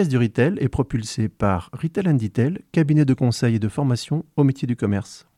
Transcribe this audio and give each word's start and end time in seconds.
Podcast 0.00 0.16
du 0.16 0.24
Retail 0.24 0.54
est 0.60 0.70
propulsé 0.70 1.28
par 1.28 1.68
Retail 1.74 2.08
and 2.08 2.14
Detail, 2.14 2.60
cabinet 2.72 3.04
de 3.04 3.12
conseil 3.12 3.56
et 3.56 3.58
de 3.58 3.68
formation 3.68 4.24
au 4.34 4.44
métier 4.44 4.66
du 4.66 4.74
commerce. 4.74 5.28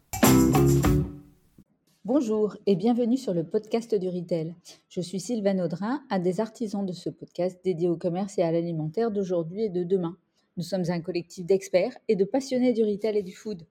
Bonjour 2.04 2.56
et 2.66 2.76
bienvenue 2.76 3.16
sur 3.16 3.34
le 3.34 3.42
podcast 3.42 3.92
du 3.92 4.08
Retail. 4.08 4.54
Je 4.88 5.00
suis 5.00 5.18
Sylvain 5.18 5.58
Audrin, 5.58 6.04
un 6.10 6.20
des 6.20 6.38
artisans 6.38 6.86
de 6.86 6.92
ce 6.92 7.10
podcast 7.10 7.58
dédié 7.64 7.88
au 7.88 7.96
commerce 7.96 8.38
et 8.38 8.42
à 8.42 8.52
l'alimentaire 8.52 9.10
d'aujourd'hui 9.10 9.64
et 9.64 9.68
de 9.68 9.82
demain. 9.82 10.16
Nous 10.56 10.62
sommes 10.62 10.84
un 10.90 11.00
collectif 11.00 11.44
d'experts 11.44 11.98
et 12.06 12.14
de 12.14 12.24
passionnés 12.24 12.72
du 12.72 12.84
retail 12.84 13.16
et 13.16 13.24
du 13.24 13.34
food. 13.34 13.66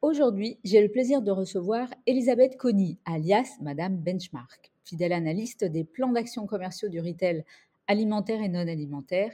Aujourd'hui, 0.00 0.56
j'ai 0.64 0.80
le 0.80 0.88
plaisir 0.88 1.20
de 1.20 1.32
recevoir 1.32 1.88
Elisabeth 2.06 2.56
Conny, 2.56 2.96
alias 3.04 3.58
Madame 3.60 3.98
Benchmark, 3.98 4.72
fidèle 4.84 5.12
analyste 5.12 5.66
des 5.66 5.84
plans 5.84 6.12
d'action 6.12 6.46
commerciaux 6.46 6.88
du 6.88 7.00
retail 7.00 7.44
alimentaire 7.88 8.40
et 8.40 8.48
non 8.48 8.60
alimentaire. 8.60 9.32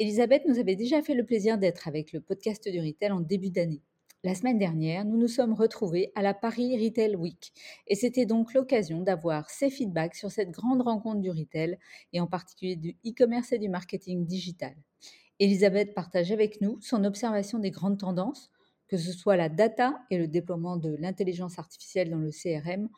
Elisabeth 0.00 0.46
nous 0.46 0.58
avait 0.58 0.76
déjà 0.76 1.02
fait 1.02 1.12
le 1.12 1.26
plaisir 1.26 1.58
d'être 1.58 1.86
avec 1.86 2.14
le 2.14 2.22
podcast 2.22 2.66
du 2.66 2.80
retail 2.80 3.10
en 3.10 3.20
début 3.20 3.50
d'année. 3.50 3.82
La 4.24 4.34
semaine 4.34 4.56
dernière, 4.56 5.04
nous 5.04 5.18
nous 5.18 5.28
sommes 5.28 5.52
retrouvés 5.52 6.10
à 6.14 6.22
la 6.22 6.32
Paris 6.32 6.82
Retail 6.82 7.16
Week 7.16 7.52
et 7.86 7.94
c'était 7.94 8.24
donc 8.24 8.54
l'occasion 8.54 9.02
d'avoir 9.02 9.50
ses 9.50 9.68
feedbacks 9.68 10.14
sur 10.14 10.30
cette 10.30 10.52
grande 10.52 10.80
rencontre 10.80 11.20
du 11.20 11.28
retail 11.30 11.76
et 12.14 12.20
en 12.22 12.26
particulier 12.26 12.76
du 12.76 12.96
e-commerce 13.06 13.52
et 13.52 13.58
du 13.58 13.68
marketing 13.68 14.24
digital. 14.24 14.74
Elisabeth 15.38 15.92
partage 15.92 16.32
avec 16.32 16.62
nous 16.62 16.78
son 16.80 17.04
observation 17.04 17.58
des 17.58 17.70
grandes 17.70 17.98
tendances, 17.98 18.50
que 18.88 18.96
ce 18.96 19.12
soit 19.12 19.36
la 19.36 19.50
data 19.50 20.00
et 20.08 20.16
le 20.16 20.28
déploiement 20.28 20.78
de 20.78 20.96
l'intelligence 20.98 21.58
artificielle 21.58 22.08
dans 22.08 22.16
le 22.16 22.30
CRM, 22.30 22.88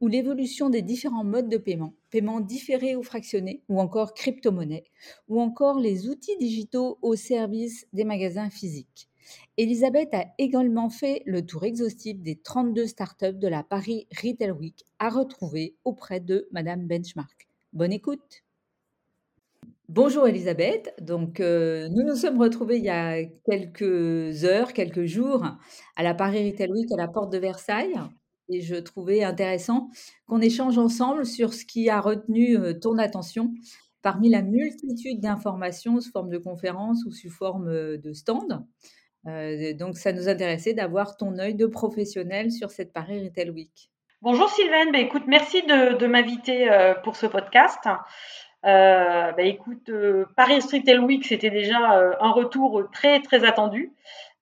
ou 0.00 0.08
l'évolution 0.08 0.68
des 0.68 0.82
différents 0.82 1.24
modes 1.24 1.48
de 1.48 1.56
paiement, 1.56 1.94
paiement 2.10 2.40
différé 2.40 2.96
ou 2.96 3.02
fractionné, 3.02 3.62
ou 3.68 3.80
encore 3.80 4.14
crypto-monnaie, 4.14 4.84
ou 5.28 5.40
encore 5.40 5.78
les 5.78 6.08
outils 6.08 6.36
digitaux 6.38 6.98
au 7.02 7.14
service 7.16 7.86
des 7.92 8.04
magasins 8.04 8.50
physiques. 8.50 9.08
Elisabeth 9.56 10.12
a 10.14 10.26
également 10.38 10.90
fait 10.90 11.22
le 11.26 11.44
tour 11.44 11.64
exhaustif 11.64 12.20
des 12.20 12.36
32 12.36 12.86
startups 12.86 13.34
de 13.34 13.48
la 13.48 13.62
Paris 13.62 14.08
Retail 14.22 14.50
Week 14.50 14.84
à 14.98 15.08
retrouver 15.08 15.76
auprès 15.84 16.20
de 16.20 16.48
Madame 16.50 16.86
Benchmark. 16.86 17.48
Bonne 17.72 17.92
écoute! 17.92 18.42
Bonjour 19.88 20.28
Elisabeth, 20.28 20.94
donc 21.00 21.40
euh, 21.40 21.88
nous 21.88 22.04
nous 22.04 22.14
sommes 22.14 22.40
retrouvés 22.40 22.78
il 22.78 22.84
y 22.84 22.90
a 22.90 23.24
quelques 23.44 24.44
heures, 24.44 24.72
quelques 24.72 25.04
jours 25.06 25.44
à 25.96 26.02
la 26.04 26.14
Paris 26.14 26.48
Retail 26.48 26.70
Week 26.70 26.92
à 26.92 26.96
la 26.96 27.08
porte 27.08 27.32
de 27.32 27.38
Versailles 27.38 28.00
et 28.50 28.60
je 28.60 28.74
trouvais 28.74 29.22
intéressant 29.22 29.88
qu'on 30.26 30.40
échange 30.40 30.76
ensemble 30.78 31.24
sur 31.24 31.54
ce 31.54 31.64
qui 31.64 31.88
a 31.88 32.00
retenu 32.00 32.56
euh, 32.56 32.74
ton 32.74 32.98
attention 32.98 33.52
parmi 34.02 34.28
la 34.28 34.42
multitude 34.42 35.20
d'informations 35.20 36.00
sous 36.00 36.10
forme 36.10 36.30
de 36.30 36.38
conférences 36.38 37.04
ou 37.06 37.12
sous 37.12 37.30
forme 37.30 37.68
euh, 37.68 37.96
de 37.96 38.12
stand. 38.12 38.64
Euh, 39.26 39.74
donc, 39.74 39.98
ça 39.98 40.12
nous 40.12 40.28
intéressait 40.28 40.74
d'avoir 40.74 41.16
ton 41.16 41.38
œil 41.38 41.54
de 41.54 41.66
professionnel 41.66 42.50
sur 42.50 42.70
cette 42.70 42.92
Paris 42.92 43.22
Retail 43.22 43.50
Week. 43.50 43.90
Bonjour 44.22 44.48
Sylvaine, 44.50 44.92
bah, 44.92 44.98
écoute, 44.98 45.22
merci 45.26 45.62
de, 45.62 46.06
m'inviter 46.06 46.68
pour 47.04 47.16
ce 47.16 47.26
podcast. 47.26 47.78
Bah, 48.62 49.34
écoute, 49.38 49.90
Paris 50.36 50.60
Retail 50.60 50.98
Week, 50.98 51.24
c'était 51.24 51.48
déjà 51.48 51.78
un 52.20 52.30
retour 52.30 52.88
très 52.92 53.20
très 53.20 53.44
attendu. 53.44 53.94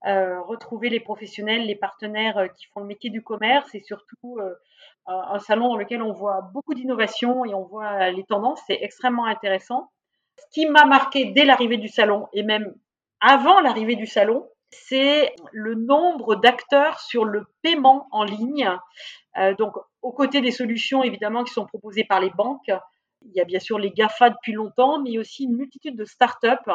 Euh, 0.07 0.41
retrouver 0.43 0.91
les 0.91 1.01
professionnels, 1.01 1.67
les 1.67 1.75
partenaires 1.75 2.39
euh, 2.39 2.47
qui 2.47 2.67
font 2.67 2.79
le 2.79 2.87
métier 2.87 3.11
du 3.11 3.21
commerce 3.21 3.75
et 3.75 3.81
surtout 3.81 4.39
euh, 4.39 4.55
un 5.06 5.41
salon 5.41 5.71
dans 5.71 5.77
lequel 5.77 6.03
on 6.03 6.12
voit 6.12 6.41
beaucoup 6.53 6.72
d'innovation 6.75 7.45
et 7.45 7.53
on 7.53 7.65
voit 7.65 8.11
les 8.11 8.22
tendances. 8.22 8.61
C'est 8.69 8.78
extrêmement 8.81 9.25
intéressant. 9.25 9.91
Ce 10.37 10.45
qui 10.53 10.67
m'a 10.67 10.84
marqué 10.84 11.33
dès 11.33 11.45
l'arrivée 11.45 11.78
du 11.78 11.89
salon 11.89 12.28
et 12.33 12.45
même 12.45 12.72
avant 13.21 13.61
l'arrivée 13.61 13.97
du 13.97 14.06
salon, 14.06 14.49
c'est 14.71 15.34
le 15.50 15.75
nombre 15.75 16.37
d'acteurs 16.37 17.01
sur 17.01 17.25
le 17.25 17.47
paiement 17.62 18.06
en 18.12 18.22
ligne. 18.22 18.71
donc, 19.59 19.75
aux 20.03 20.12
côtés 20.12 20.43
des 20.43 20.51
solutions 20.53 21.03
évidemment 21.03 21.43
qui 21.43 21.53
sont 21.53 21.67
proposées 21.67 22.05
par 22.05 22.21
les 22.21 22.31
banques, 22.31 22.71
il 23.22 23.33
y 23.34 23.41
a 23.41 23.45
bien 23.45 23.59
sûr 23.59 23.78
les 23.78 23.91
GAFA 23.91 24.31
depuis 24.31 24.53
longtemps, 24.53 25.01
mais 25.01 25.19
aussi 25.19 25.45
une 25.45 25.56
multitude 25.56 25.97
de 25.97 26.05
startups 26.05 26.71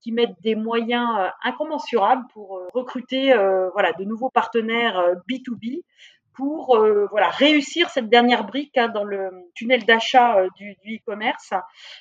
qui 0.00 0.12
mettent 0.12 0.40
des 0.40 0.54
moyens 0.54 1.08
euh, 1.18 1.28
incommensurables 1.42 2.26
pour 2.32 2.58
euh, 2.58 2.68
recruter 2.72 3.34
voilà, 3.72 3.92
de 3.92 4.04
nouveaux 4.04 4.30
partenaires 4.30 5.00
B2B 5.28 5.82
pour 6.34 6.76
voilà, 7.10 7.30
réussir 7.30 7.90
cette 7.90 8.08
dernière 8.08 8.44
brique 8.44 8.76
hein, 8.76 8.88
dans 8.88 9.04
le 9.04 9.30
tunnel 9.54 9.84
d'achat 9.84 10.44
du 10.56 10.76
e-commerce, 10.84 11.52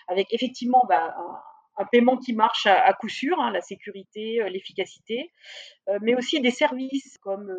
avec 0.07 0.33
effectivement 0.33 0.83
bah, 0.89 1.15
un, 1.77 1.85
paiement 1.85 2.17
qui 2.17 2.33
marche 2.33 2.65
à, 2.65 2.91
coup 2.93 3.09
sûr, 3.09 3.39
hein, 3.39 3.51
la 3.51 3.61
sécurité, 3.61 4.43
l'efficacité, 4.49 5.31
mais 6.01 6.15
aussi 6.15 6.41
des 6.41 6.49
services 6.49 7.19
comme 7.19 7.55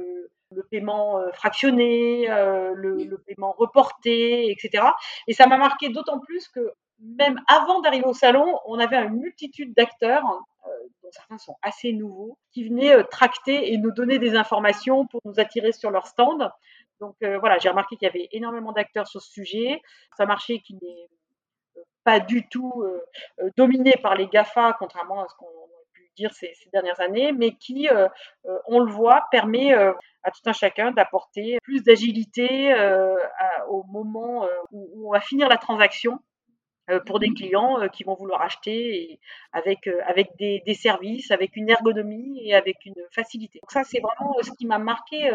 le 0.51 0.63
paiement 0.69 1.21
fractionné, 1.33 2.27
le, 2.27 3.23
paiement 3.25 3.55
reporté, 3.57 4.51
etc. 4.51 4.85
Et 5.29 5.33
ça 5.33 5.47
m'a 5.47 5.59
marqué 5.59 5.91
d'autant 5.91 6.19
plus 6.19 6.49
que 6.49 6.73
même 7.05 7.41
avant 7.47 7.81
d'arriver 7.81 8.07
au 8.07 8.15
salon, 8.15 8.59
on 8.67 8.79
avait 8.79 8.97
une 8.97 9.17
multitude 9.17 9.75
d'acteurs, 9.75 10.25
euh, 10.67 10.71
dont 11.03 11.11
certains 11.13 11.39
sont 11.39 11.57
assez 11.63 11.93
nouveaux, 11.93 12.39
qui 12.53 12.69
venaient 12.69 12.95
euh, 12.95 13.03
tracter 13.03 13.73
et 13.73 13.79
nous 13.79 13.93
donner 13.93 14.19
des 14.19 14.37
informations 14.37 15.07
pour 15.07 15.21
nous 15.25 15.39
attirer 15.39 15.73
sur 15.73 15.91
leur 15.91 16.07
stand. 16.07 16.51
Donc 17.01 17.17
euh, 17.23 17.39
voilà, 17.39 17.59
j'ai 17.59 17.69
remarqué 17.69 17.97
qu'il 17.97 18.07
y 18.07 18.09
avait 18.09 18.29
énormément 18.33 18.73
d'acteurs 18.73 19.07
sur 19.07 19.21
ce 19.21 19.31
sujet. 19.31 19.83
Un 20.19 20.27
marché 20.27 20.61
qui 20.61 20.75
n'est 20.75 21.09
pas 22.05 22.21
du 22.21 22.47
tout 22.49 22.85
dominé 23.57 23.95
par 24.03 24.15
les 24.15 24.27
GAFA, 24.27 24.77
contrairement 24.79 25.25
à 25.25 25.29
ce 25.29 25.35
qu'on 25.37 25.47
a 25.47 25.85
pu 25.95 26.11
dire 26.17 26.33
ces, 26.35 26.53
dernières 26.71 27.01
années, 27.01 27.33
mais 27.33 27.53
qui, 27.53 27.89
on 28.67 28.81
le 28.81 28.93
voit, 28.93 29.25
permet 29.31 29.73
à 29.73 30.31
tout 30.31 30.43
un 30.45 30.53
chacun 30.53 30.91
d'apporter 30.91 31.59
plus 31.63 31.83
d'agilité 31.83 32.75
au 33.71 33.85
moment 33.85 34.47
où 34.71 35.09
on 35.09 35.13
va 35.13 35.21
finir 35.23 35.49
la 35.49 35.57
transaction 35.57 36.13
euh, 36.13 36.34
pour 37.07 37.19
des 37.19 37.31
clients 37.31 37.81
euh, 37.81 37.89
qui 37.89 38.05
vont 38.05 38.15
vouloir 38.15 38.43
acheter 38.43 39.19
avec, 39.53 39.87
euh, 39.87 40.01
avec 40.07 40.37
des, 40.39 40.63
des, 40.67 40.75
services, 40.75 41.31
avec 41.31 41.57
une 41.57 41.71
ergonomie 41.71 42.41
et 42.45 42.55
avec 42.55 42.85
une 42.85 42.95
facilité. 43.11 43.59
Donc 43.63 43.71
ça, 43.71 43.85
c'est 43.85 44.01
vraiment 44.01 44.35
ce 44.43 44.51
qui 44.53 44.67
m'a 44.67 44.79
marqué 44.79 45.31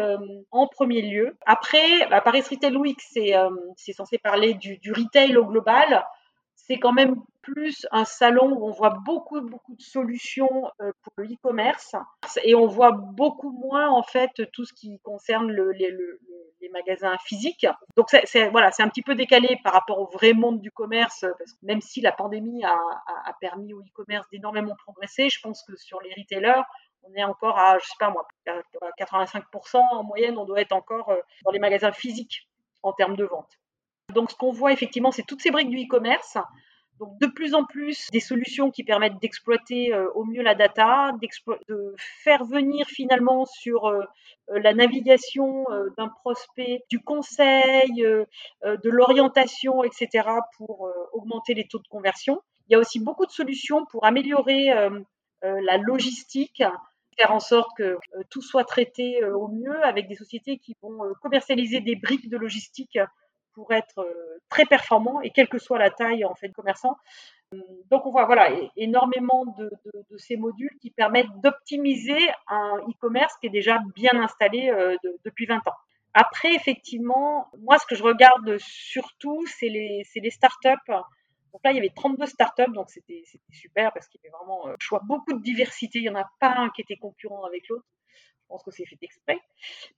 en 0.50 0.66
premier 0.66 1.02
lieu. 1.02 1.36
Après, 1.46 2.06
bah, 2.08 2.20
Paris 2.20 2.42
Retail 2.48 2.76
Week, 2.76 3.00
c'est 3.00 3.34
c'est 3.76 3.92
censé 3.92 4.18
parler 4.18 4.54
du, 4.54 4.78
du 4.78 4.92
retail 4.92 5.36
au 5.36 5.44
global 5.44 6.04
c'est 6.70 6.78
quand 6.78 6.92
même 6.92 7.16
plus 7.42 7.84
un 7.90 8.04
salon 8.04 8.52
où 8.52 8.68
on 8.68 8.70
voit 8.70 8.94
beaucoup, 9.04 9.40
beaucoup 9.40 9.74
de 9.74 9.82
solutions 9.82 10.70
pour 11.02 11.12
le 11.16 11.24
e-commerce 11.24 11.96
et 12.44 12.54
on 12.54 12.68
voit 12.68 12.92
beaucoup 12.92 13.50
moins 13.50 13.90
en 13.90 14.04
fait 14.04 14.30
tout 14.52 14.64
ce 14.64 14.72
qui 14.72 15.00
concerne 15.00 15.50
le, 15.50 15.72
les, 15.72 15.90
magasins 16.72 17.16
physiques. 17.24 17.66
Donc 17.96 18.10
c'est 18.10 18.48
voilà, 18.50 18.70
c'est 18.70 18.84
un 18.84 18.88
petit 18.88 19.02
peu 19.02 19.16
décalé 19.16 19.58
par 19.64 19.72
rapport 19.72 19.98
au 19.98 20.06
vrai 20.06 20.32
monde 20.32 20.60
du 20.60 20.70
commerce, 20.70 21.22
parce 21.22 21.52
que 21.54 21.66
même 21.66 21.80
si 21.80 22.00
la 22.00 22.12
pandémie 22.12 22.62
a, 22.64 22.78
permis 23.40 23.72
au 23.74 23.80
e-commerce 23.80 24.28
d'énormément 24.30 24.76
progresser, 24.76 25.28
je 25.28 25.40
pense 25.40 25.64
que 25.64 25.74
sur 25.74 26.00
les 26.02 26.10
retailers, 26.16 26.62
on 27.02 27.12
est 27.14 27.24
encore 27.24 27.58
à, 27.58 27.78
je 27.78 27.86
sais 27.86 27.96
pas 27.98 28.10
moi, 28.10 28.24
85% 29.00 29.80
en 29.90 30.04
moyenne, 30.04 30.38
on 30.38 30.44
doit 30.44 30.60
être 30.60 30.72
encore 30.72 31.12
dans 31.44 31.50
les 31.50 31.58
magasins 31.58 31.90
physiques 31.90 32.48
en 32.84 32.92
termes 32.92 33.16
de 33.16 33.24
vente. 33.24 33.58
Donc, 34.14 34.30
ce 34.30 34.36
qu'on 34.36 34.52
voit 34.52 34.72
effectivement, 34.72 35.10
c'est 35.10 35.26
toutes 35.26 35.42
ces 35.42 35.50
briques 35.50 35.70
du 35.70 35.84
e-commerce. 35.84 36.38
Donc, 37.00 37.18
de 37.18 37.26
plus 37.26 37.54
en 37.54 37.64
plus, 37.64 38.08
des 38.12 38.20
solutions 38.20 38.70
qui 38.70 38.84
permettent 38.84 39.18
d'exploiter 39.22 39.94
euh, 39.94 40.06
au 40.14 40.24
mieux 40.24 40.42
la 40.42 40.54
data, 40.54 41.12
de 41.66 41.94
faire 41.96 42.44
venir 42.44 42.86
finalement 42.88 43.46
sur 43.46 43.86
euh, 43.86 44.02
euh, 44.50 44.58
la 44.58 44.74
navigation 44.74 45.64
d'un 45.96 46.08
prospect, 46.08 46.84
du 46.90 47.00
conseil, 47.00 48.02
de 48.02 48.90
l'orientation, 48.90 49.82
etc., 49.82 50.28
pour 50.58 50.92
augmenter 51.12 51.54
les 51.54 51.66
taux 51.66 51.78
de 51.78 51.88
conversion. 51.88 52.42
Il 52.68 52.72
y 52.72 52.76
a 52.76 52.78
aussi 52.78 53.00
beaucoup 53.00 53.24
de 53.24 53.30
solutions 53.30 53.86
pour 53.86 54.04
améliorer 54.04 54.66
la 55.42 55.76
logistique, 55.78 56.62
faire 57.16 57.32
en 57.32 57.40
sorte 57.40 57.70
que 57.76 57.98
tout 58.30 58.42
soit 58.42 58.64
traité 58.64 59.24
au 59.24 59.48
mieux 59.48 59.82
avec 59.84 60.08
des 60.08 60.16
sociétés 60.16 60.58
qui 60.58 60.76
vont 60.82 60.98
commercialiser 61.22 61.80
des 61.80 61.96
briques 61.96 62.28
de 62.28 62.36
logistique 62.36 62.98
pour 63.54 63.72
être 63.72 64.00
euh, 64.00 64.38
très 64.48 64.64
performant 64.64 65.20
et 65.20 65.30
quelle 65.30 65.48
que 65.48 65.58
soit 65.58 65.78
la 65.78 65.90
taille 65.90 66.24
en 66.24 66.34
fait 66.34 66.48
de 66.48 66.54
commerçant. 66.54 66.96
Donc 67.90 68.06
on 68.06 68.10
voit 68.10 68.26
voilà 68.26 68.48
énormément 68.76 69.44
de, 69.58 69.70
ces 70.18 70.36
modules 70.36 70.76
qui 70.80 70.90
permettent 70.90 71.32
d'optimiser 71.42 72.18
un 72.46 72.76
e-commerce 72.88 73.34
qui 73.40 73.48
est 73.48 73.50
déjà 73.50 73.80
bien 73.96 74.12
installé 74.14 74.70
euh, 74.70 74.96
depuis 75.24 75.46
20 75.46 75.56
ans. 75.66 75.74
Après 76.14 76.54
effectivement, 76.54 77.48
moi 77.58 77.78
ce 77.78 77.86
que 77.86 77.96
je 77.96 78.04
regarde 78.04 78.56
surtout 78.58 79.44
c'est 79.46 79.68
les 79.68 80.02
c'est 80.04 80.20
les 80.20 80.30
startups. 80.30 80.92
Donc 81.52 81.60
là 81.64 81.72
il 81.72 81.76
y 81.76 81.78
avait 81.78 81.92
32 81.94 82.26
startups 82.26 82.72
donc 82.72 82.90
c'était 82.90 83.24
super 83.50 83.92
parce 83.92 84.06
qu'il 84.08 84.20
y 84.22 84.26
avait 84.26 84.36
vraiment 84.36 84.68
euh, 84.68 84.74
choix 84.78 85.00
beaucoup 85.04 85.32
de 85.32 85.42
diversité. 85.42 85.98
Il 85.98 86.04
y 86.04 86.10
en 86.10 86.16
a 86.16 86.28
pas 86.38 86.54
un 86.56 86.70
qui 86.70 86.82
était 86.82 86.96
concurrent 86.96 87.44
avec 87.44 87.68
l'autre. 87.68 87.84
Je 88.42 88.48
pense 88.48 88.64
que 88.64 88.70
c'est 88.70 88.86
fait 88.86 88.98
exprès. 89.02 89.38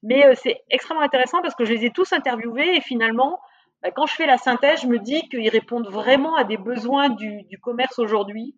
Mais 0.02 0.26
euh, 0.26 0.34
c'est 0.34 0.62
extrêmement 0.70 1.02
intéressant 1.02 1.40
parce 1.42 1.54
que 1.54 1.64
je 1.64 1.72
les 1.72 1.86
ai 1.86 1.90
tous 1.90 2.12
interviewés 2.12 2.76
et 2.76 2.80
finalement, 2.80 3.40
bah, 3.82 3.90
quand 3.90 4.06
je 4.06 4.14
fais 4.14 4.26
la 4.26 4.38
synthèse, 4.38 4.82
je 4.82 4.86
me 4.86 4.98
dis 4.98 5.28
qu'ils 5.28 5.48
répondent 5.48 5.88
vraiment 5.88 6.36
à 6.36 6.44
des 6.44 6.56
besoins 6.56 7.08
du, 7.08 7.58
commerce 7.60 7.98
aujourd'hui. 7.98 8.54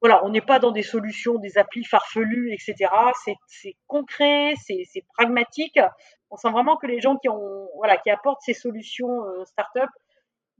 voilà, 0.00 0.24
on 0.24 0.30
n'est 0.30 0.40
pas 0.40 0.58
dans 0.58 0.70
des 0.70 0.82
solutions, 0.82 1.38
des 1.38 1.58
applis 1.58 1.84
farfelues, 1.84 2.52
etc. 2.52 2.90
C'est 3.48 3.76
concret, 3.86 4.54
c'est 4.56 5.04
pragmatique. 5.14 5.78
On 6.30 6.36
sent 6.36 6.50
vraiment 6.50 6.76
que 6.76 6.86
les 6.86 7.00
gens 7.00 7.16
qui 7.16 7.28
ont, 7.28 7.68
voilà, 7.76 7.96
qui 7.96 8.10
apportent 8.10 8.42
ces 8.42 8.54
solutions 8.54 9.24
euh, 9.24 9.44
start-up, 9.44 9.90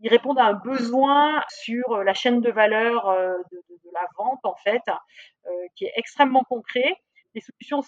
ils 0.00 0.08
répondent 0.08 0.38
à 0.38 0.46
un 0.46 0.54
besoin 0.54 1.42
sur 1.48 1.92
euh, 1.92 2.04
la 2.04 2.14
chaîne 2.14 2.40
de 2.40 2.50
valeur 2.50 3.08
euh, 3.08 3.34
de, 3.52 3.90
la 3.92 4.06
vente, 4.16 4.40
en 4.44 4.54
fait, 4.56 4.82
euh, 5.46 5.50
qui 5.76 5.84
est 5.84 5.92
extrêmement 5.96 6.44
concret. 6.44 6.96
Les 7.34 7.40
solutions 7.40 7.82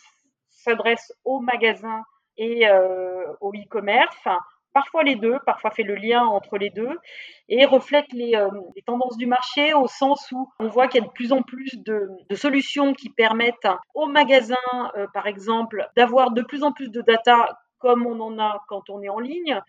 s'adressent 0.49 1.13
aux 1.25 1.41
magasins 1.41 2.03
et 2.37 2.69
euh, 2.69 3.25
au 3.41 3.53
e-commerce 3.53 4.29
parfois 4.75 5.03
les 5.03 5.17
deux, 5.17 5.39
parfois 5.45 5.71
fait 5.71 5.83
le 5.83 5.95
lien 5.95 6.25
entre 6.25 6.57
les 6.57 6.71
deux, 6.71 6.99
et 7.51 7.67
reflète 7.67 8.11
les, 8.15 8.33
tendances 8.87 9.19
du 9.19 9.27
marché 9.27 9.75
au 9.75 9.87
sens 9.87 10.33
où 10.33 10.51
on 10.59 10.69
voit 10.69 10.89
qu'il 10.89 11.03
y 11.03 11.05
a 11.05 11.07
de 11.07 11.13
plus 11.13 11.31
en 11.35 11.43
plus 11.43 11.77
de, 11.77 12.09
de 12.31 12.35
solutions 12.35 12.95
qui 12.95 13.11
permettent 13.11 13.69
aux 13.93 14.07
magasins, 14.07 14.57
par 15.13 15.27
exemple, 15.27 15.87
d'avoir 15.95 16.31
de 16.31 16.41
plus 16.41 16.63
en 16.63 16.73
plus 16.73 16.91
de 16.91 17.03
data 17.03 17.51
comme 17.83 18.07
on 18.07 18.19
en 18.21 18.39
a 18.39 18.63
quand 18.69 18.89
on 18.89 19.03
est 19.03 19.11
en 19.11 19.19
ligne, 19.19 19.61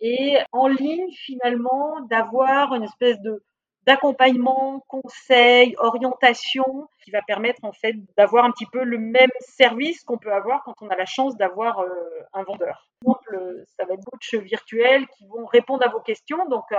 et 0.00 0.38
en 0.52 0.68
ligne, 0.68 1.10
finalement, 1.12 2.00
d'avoir 2.02 2.74
une 2.74 2.84
espèce 2.84 3.20
de 3.22 3.42
d'accompagnement, 3.86 4.84
conseil, 4.88 5.76
orientation, 5.78 6.88
qui 7.04 7.12
va 7.12 7.22
permettre 7.22 7.64
en 7.64 7.72
fait 7.72 7.94
d'avoir 8.16 8.44
un 8.44 8.50
petit 8.50 8.66
peu 8.66 8.82
le 8.82 8.98
même 8.98 9.30
service 9.38 10.02
qu'on 10.02 10.18
peut 10.18 10.32
avoir 10.32 10.64
quand 10.64 10.74
on 10.80 10.88
a 10.88 10.96
la 10.96 11.06
chance 11.06 11.36
d'avoir 11.36 11.78
euh, 11.78 11.88
un 12.32 12.42
vendeur. 12.42 12.88
Par 13.04 13.14
exemple, 13.14 13.64
ça 13.76 13.84
va 13.84 13.94
être 13.94 14.04
coach 14.10 14.34
virtuels 14.34 15.06
qui 15.16 15.24
vont 15.28 15.46
répondre 15.46 15.86
à 15.86 15.88
vos 15.88 16.00
questions, 16.00 16.48
donc 16.48 16.64
euh, 16.72 16.78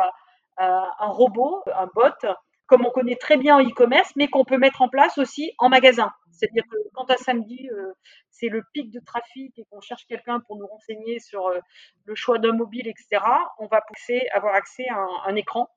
un 0.57 1.07
robot, 1.07 1.63
un 1.74 1.88
bot, 1.95 2.35
comme 2.67 2.85
on 2.85 2.91
connaît 2.91 3.15
très 3.15 3.37
bien 3.37 3.57
en 3.57 3.63
e-commerce, 3.63 4.11
mais 4.15 4.27
qu'on 4.27 4.45
peut 4.45 4.57
mettre 4.57 4.81
en 4.81 4.89
place 4.89 5.17
aussi 5.17 5.53
en 5.57 5.69
magasin. 5.69 6.11
C'est-à-dire 6.31 6.63
que 6.69 6.77
quand 6.93 7.09
un 7.09 7.17
samedi, 7.17 7.69
euh, 7.71 7.93
c'est 8.29 8.49
le 8.49 8.61
pic 8.73 8.91
de 8.91 8.99
trafic 8.99 9.57
et 9.57 9.65
qu'on 9.71 9.81
cherche 9.81 10.05
quelqu'un 10.07 10.39
pour 10.41 10.57
nous 10.57 10.67
renseigner 10.67 11.19
sur 11.19 11.47
euh, 11.47 11.59
le 12.05 12.15
choix 12.15 12.37
d'un 12.37 12.53
mobile, 12.53 12.87
etc., 12.87 13.23
on 13.57 13.67
va 13.67 13.81
pousser, 13.81 14.21
avoir 14.33 14.53
accès 14.53 14.87
à 14.89 14.97
un, 14.97 15.07
un 15.31 15.35
écran 15.35 15.69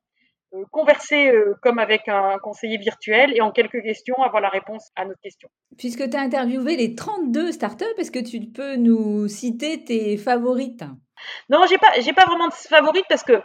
euh, 0.53 0.65
converser 0.69 1.31
comme 1.61 1.79
avec 1.79 2.09
un 2.09 2.37
conseiller 2.39 2.77
virtuel 2.77 3.31
et 3.35 3.41
en 3.41 3.51
quelques 3.51 3.81
questions 3.81 4.15
avoir 4.21 4.41
la 4.41 4.49
réponse 4.49 4.91
à 4.97 5.05
notre 5.05 5.21
question. 5.21 5.49
Puisque 5.77 6.09
tu 6.09 6.17
as 6.17 6.21
interviewé 6.21 6.75
les 6.75 6.93
32 6.93 7.53
startups, 7.53 7.85
est-ce 7.97 8.11
que 8.11 8.19
tu 8.19 8.41
peux 8.51 8.75
nous 8.75 9.29
citer 9.29 9.83
tes 9.85 10.17
favorites? 10.17 10.83
Non, 11.49 11.65
j'ai 11.69 11.77
pas, 11.77 11.91
j'ai 12.01 12.13
pas 12.13 12.25
vraiment 12.25 12.49
de 12.49 12.53
favorites 12.53 13.05
parce 13.07 13.23
que 13.23 13.41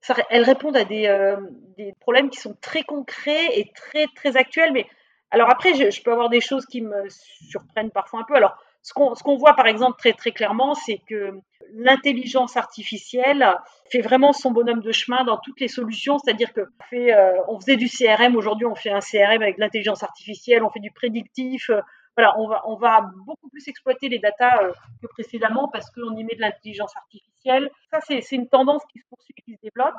ça, 0.00 0.14
elles 0.30 0.44
répondent 0.44 0.76
à 0.76 0.84
des, 0.84 1.06
euh, 1.06 1.36
des, 1.76 1.94
problèmes 2.00 2.30
qui 2.30 2.38
sont 2.38 2.56
très 2.60 2.82
concrets 2.82 3.58
et 3.58 3.70
très 3.74 4.06
très 4.14 4.36
actuels. 4.36 4.72
Mais 4.72 4.86
alors 5.30 5.50
après, 5.50 5.74
je, 5.74 6.02
peux 6.02 6.12
avoir 6.12 6.30
des 6.30 6.40
choses 6.40 6.66
qui 6.66 6.80
me 6.80 7.08
surprennent 7.08 7.90
parfois 7.90 8.20
un 8.20 8.24
peu. 8.24 8.34
Alors 8.34 8.56
ce 8.82 8.92
qu'on 8.94 9.36
voit 9.36 9.54
par 9.54 9.66
exemple 9.66 9.98
très 9.98 10.14
très 10.14 10.32
clairement, 10.32 10.74
c'est 10.74 11.00
que 11.06 11.38
l'intelligence 11.74 12.56
artificielle 12.56 13.54
fait 13.90 14.00
vraiment 14.00 14.32
son 14.32 14.50
bonhomme 14.50 14.80
de 14.80 14.90
chemin 14.90 15.24
dans 15.24 15.36
toutes 15.36 15.60
les 15.60 15.68
solutions. 15.68 16.18
C'est-à-dire 16.18 16.52
que 16.54 16.62
on, 16.92 16.96
euh, 16.96 17.32
on 17.48 17.60
faisait 17.60 17.76
du 17.76 17.88
CRM, 17.88 18.36
aujourd'hui 18.36 18.66
on 18.66 18.74
fait 18.74 18.90
un 18.90 19.00
CRM 19.00 19.42
avec 19.42 19.58
l'intelligence 19.58 20.02
artificielle, 20.02 20.64
on 20.64 20.70
fait 20.70 20.80
du 20.80 20.90
prédictif. 20.90 21.70
Voilà, 22.16 22.38
on 22.38 22.48
va, 22.48 22.62
on 22.66 22.76
va 22.76 23.10
beaucoup 23.26 23.48
plus 23.48 23.66
exploiter 23.68 24.08
les 24.08 24.18
datas 24.18 24.62
euh, 24.62 24.72
que 25.00 25.06
précédemment 25.08 25.68
parce 25.68 25.90
qu'on 25.90 26.16
y 26.16 26.24
met 26.24 26.34
de 26.34 26.40
l'intelligence 26.40 26.94
artificielle. 26.96 27.70
Ça, 27.90 28.00
c'est 28.00 28.32
une 28.32 28.48
tendance 28.48 28.82
qui 28.92 28.98
se 28.98 29.04
poursuit 29.08 29.34
et 29.38 29.42
qui 29.42 29.54
se 29.54 29.60
développe. 29.62 29.94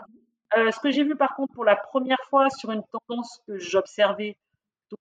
Euh, 0.57 0.71
ce 0.71 0.79
que 0.79 0.91
j'ai 0.91 1.03
vu 1.03 1.15
par 1.15 1.35
contre 1.35 1.53
pour 1.53 1.63
la 1.63 1.77
première 1.77 2.21
fois 2.29 2.49
sur 2.49 2.71
une 2.71 2.83
tendance 2.91 3.39
que 3.47 3.57
j'observais 3.57 4.35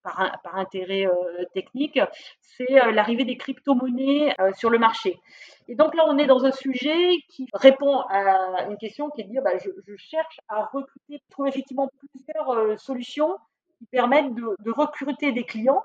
par, 0.04 0.40
par 0.44 0.56
intérêt 0.56 1.06
euh, 1.06 1.44
technique, 1.52 1.98
c'est 2.40 2.72
l'arrivée 2.92 3.24
des 3.24 3.36
crypto-monnaies 3.36 4.36
sur 4.56 4.70
le 4.70 4.78
marché. 4.78 5.18
Et 5.66 5.74
donc 5.74 5.96
là, 5.96 6.04
on 6.06 6.16
est 6.16 6.26
dans 6.26 6.44
un 6.44 6.52
sujet 6.52 7.16
qui 7.28 7.48
répond 7.52 7.98
à 8.08 8.66
une 8.70 8.76
question 8.76 9.10
qui 9.10 9.22
est 9.22 9.24
de 9.24 9.30
dire, 9.30 9.42
bah, 9.42 9.58
je, 9.58 9.70
je, 9.84 9.96
cherche 9.96 10.38
à 10.48 10.66
recruter, 10.66 11.20
trouver 11.30 11.48
effectivement 11.48 11.88
plusieurs 11.98 12.80
solutions 12.80 13.36
qui 13.78 13.86
permettent 13.86 14.32
de, 14.32 14.54
de, 14.60 14.70
recruter 14.70 15.32
des 15.32 15.42
clients 15.42 15.82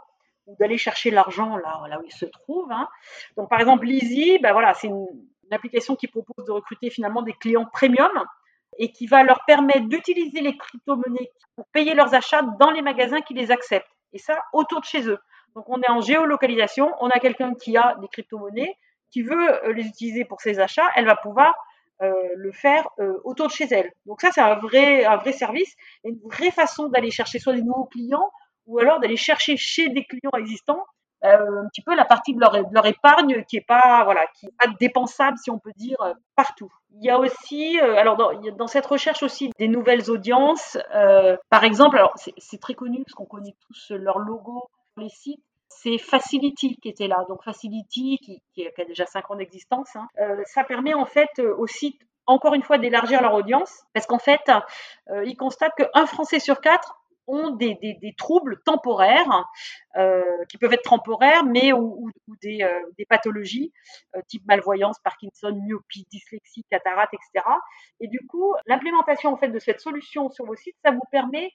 d'aller 0.59 0.77
chercher 0.77 1.11
l'argent 1.11 1.57
là, 1.57 1.83
là 1.89 1.99
où 1.99 2.03
il 2.05 2.11
se 2.11 2.25
trouve. 2.25 2.71
Hein. 2.71 2.87
Donc 3.37 3.49
par 3.49 3.59
exemple, 3.59 3.85
Lizzy, 3.85 4.39
bah, 4.39 4.53
voilà, 4.53 4.73
c'est 4.73 4.87
une, 4.87 5.07
application 5.51 5.95
qui 5.95 6.07
propose 6.07 6.43
de 6.45 6.51
recruter 6.51 6.89
finalement 6.89 7.21
des 7.21 7.33
clients 7.33 7.67
premium 7.71 8.11
et 8.79 8.91
qui 8.91 9.05
va 9.05 9.21
leur 9.21 9.45
permettre 9.45 9.87
d'utiliser 9.87 10.41
les 10.41 10.57
crypto-monnaies 10.57 11.31
pour 11.55 11.67
payer 11.67 11.93
leurs 11.93 12.15
achats 12.15 12.41
dans 12.59 12.71
les 12.71 12.81
magasins 12.81 13.21
qui 13.21 13.35
les 13.35 13.51
acceptent 13.51 13.95
et 14.11 14.17
ça 14.17 14.41
autour 14.53 14.81
de 14.81 14.85
chez 14.85 15.07
eux. 15.07 15.19
Donc 15.55 15.65
on 15.69 15.79
est 15.81 15.89
en 15.89 16.01
géolocalisation, 16.01 16.91
on 16.99 17.09
a 17.09 17.19
quelqu'un 17.19 17.53
qui 17.53 17.77
a 17.77 17.95
des 18.01 18.07
crypto-monnaies, 18.07 18.75
qui 19.11 19.21
veut 19.21 19.65
euh, 19.65 19.73
les 19.73 19.85
utiliser 19.85 20.25
pour 20.25 20.41
ses 20.41 20.59
achats, 20.59 20.89
elle 20.95 21.05
va 21.05 21.15
pouvoir 21.15 21.53
euh, 22.01 22.11
le 22.35 22.51
faire 22.51 22.87
euh, 22.99 23.13
autour 23.23 23.47
de 23.47 23.51
chez 23.51 23.67
elle. 23.71 23.91
Donc 24.05 24.21
ça 24.21 24.31
c'est 24.31 24.41
un 24.41 24.55
vrai, 24.55 25.05
un 25.05 25.17
vrai 25.17 25.31
service, 25.31 25.73
une 26.03 26.19
vraie 26.25 26.51
façon 26.51 26.89
d'aller 26.89 27.11
chercher 27.11 27.39
soit 27.39 27.53
des 27.53 27.61
nouveaux 27.61 27.85
clients, 27.85 28.31
ou 28.67 28.79
alors 28.79 28.99
d'aller 28.99 29.17
chercher 29.17 29.57
chez 29.57 29.89
des 29.89 30.05
clients 30.05 30.37
existants 30.37 30.83
euh, 31.23 31.63
un 31.63 31.67
petit 31.69 31.81
peu 31.81 31.95
la 31.95 32.05
partie 32.05 32.33
de 32.33 32.39
leur, 32.39 32.85
épargne 32.85 33.43
qui 33.45 33.57
est 33.57 33.65
pas 33.65 34.03
voilà 34.03 34.21
qui 34.35 34.47
est 34.47 34.53
pas 34.59 34.67
dépensable 34.79 35.37
si 35.37 35.49
on 35.49 35.57
peut 35.57 35.71
dire 35.75 35.97
partout. 36.35 36.71
Il 36.91 37.03
y 37.03 37.09
a 37.09 37.17
aussi 37.17 37.79
euh, 37.79 37.95
alors 37.95 38.15
dans, 38.15 38.67
cette 38.67 38.85
recherche 38.85 39.23
aussi 39.23 39.49
des 39.57 39.67
nouvelles 39.67 40.11
audiences. 40.11 40.77
Euh, 40.93 41.35
par 41.49 41.63
exemple, 41.63 41.97
alors 41.97 42.13
c'est 42.15 42.59
très 42.59 42.73
connu 42.73 43.03
parce 43.03 43.13
qu'on 43.13 43.25
connaît 43.25 43.55
tous 43.67 43.91
leur 43.91 44.19
logo 44.19 44.69
sur 44.93 45.01
les 45.01 45.09
sites. 45.09 45.43
C'est 45.67 45.97
Facility 45.97 46.77
qui 46.77 46.89
était 46.89 47.07
là. 47.07 47.25
Donc 47.27 47.43
Facility 47.43 48.17
qui, 48.21 48.41
qui 48.53 48.67
a 48.67 48.85
déjà 48.85 49.05
5 49.05 49.31
ans 49.31 49.35
d'existence. 49.35 49.95
Hein. 49.95 50.07
Euh, 50.19 50.41
ça 50.45 50.63
permet 50.63 50.93
en 50.93 51.05
fait 51.05 51.39
aux 51.39 51.67
sites 51.67 52.01
encore 52.27 52.53
une 52.53 52.63
fois 52.63 52.77
d'élargir 52.77 53.21
leur 53.21 53.33
audience 53.33 53.83
parce 53.93 54.05
qu'en 54.05 54.19
fait 54.19 54.41
euh, 55.09 55.23
ils 55.25 55.35
constatent 55.35 55.73
qu'un 55.75 56.05
Français 56.05 56.39
sur 56.39 56.59
quatre 56.59 56.95
ont 57.27 57.51
des, 57.51 57.75
des, 57.81 57.93
des 58.01 58.13
troubles 58.15 58.61
temporaires 58.65 59.45
euh, 59.97 60.21
qui 60.49 60.57
peuvent 60.57 60.73
être 60.73 60.89
temporaires, 60.89 61.45
mais 61.45 61.73
ou, 61.73 62.09
ou 62.27 62.35
des, 62.41 62.61
euh, 62.61 62.79
des, 62.97 63.05
pathologies 63.05 63.71
euh, 64.15 64.21
type 64.27 64.43
malvoyance, 64.47 64.99
Parkinson, 65.03 65.53
myopie, 65.65 66.05
dyslexie, 66.11 66.63
cataracte, 66.69 67.13
etc. 67.13 67.45
Et 67.99 68.07
du 68.07 68.19
coup, 68.27 68.53
l'implémentation 68.67 69.31
en 69.31 69.37
fait 69.37 69.49
de 69.49 69.59
cette 69.59 69.79
solution 69.79 70.29
sur 70.29 70.45
vos 70.45 70.55
sites, 70.55 70.75
ça 70.83 70.91
vous 70.91 71.03
permet 71.11 71.51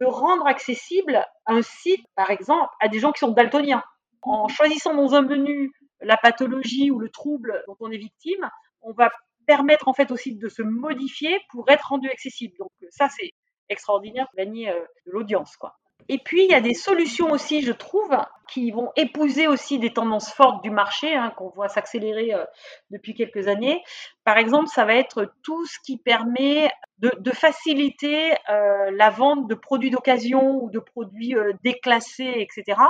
de 0.00 0.06
rendre 0.06 0.46
accessible 0.46 1.24
un 1.46 1.62
site, 1.62 2.04
par 2.14 2.30
exemple, 2.30 2.72
à 2.80 2.88
des 2.88 2.98
gens 2.98 3.12
qui 3.12 3.20
sont 3.20 3.32
daltoniens. 3.32 3.82
En 4.22 4.48
choisissant 4.48 4.94
dans 4.94 5.14
un 5.14 5.22
menu 5.22 5.72
la 6.00 6.16
pathologie 6.16 6.90
ou 6.90 6.98
le 6.98 7.08
trouble 7.08 7.62
dont 7.66 7.76
on 7.80 7.90
est 7.90 7.98
victime, 7.98 8.48
on 8.80 8.92
va 8.92 9.10
permettre 9.46 9.88
en 9.88 9.92
fait 9.92 10.10
au 10.10 10.16
site 10.16 10.38
de 10.38 10.48
se 10.48 10.62
modifier 10.62 11.38
pour 11.50 11.68
être 11.68 11.88
rendu 11.88 12.08
accessible. 12.08 12.54
Donc 12.58 12.70
ça, 12.90 13.08
c'est 13.08 13.32
extraordinaire 13.72 14.26
pour 14.28 14.36
gagner 14.36 14.70
euh, 14.70 14.80
de 15.06 15.12
l'audience, 15.12 15.56
quoi. 15.56 15.76
Et 16.08 16.18
puis, 16.18 16.44
il 16.44 16.50
y 16.50 16.54
a 16.54 16.60
des 16.60 16.74
solutions 16.74 17.30
aussi, 17.30 17.62
je 17.62 17.70
trouve, 17.70 18.10
qui 18.48 18.72
vont 18.72 18.90
épouser 18.96 19.46
aussi 19.46 19.78
des 19.78 19.92
tendances 19.92 20.32
fortes 20.32 20.62
du 20.64 20.70
marché, 20.70 21.14
hein, 21.14 21.32
qu'on 21.36 21.48
voit 21.50 21.68
s'accélérer 21.68 22.34
euh, 22.34 22.44
depuis 22.90 23.14
quelques 23.14 23.46
années. 23.46 23.80
Par 24.24 24.36
exemple, 24.36 24.66
ça 24.66 24.84
va 24.84 24.96
être 24.96 25.32
tout 25.44 25.64
ce 25.64 25.78
qui 25.84 25.98
permet 25.98 26.68
de, 26.98 27.30
faciliter 27.30 28.32
euh, 28.50 28.90
la 28.92 29.10
vente 29.10 29.48
de 29.48 29.54
produits 29.54 29.90
d'occasion 29.90 30.62
ou 30.62 30.70
de 30.70 30.80
produits 30.80 31.36
déclassés, 31.62 32.34
etc. 32.36 32.80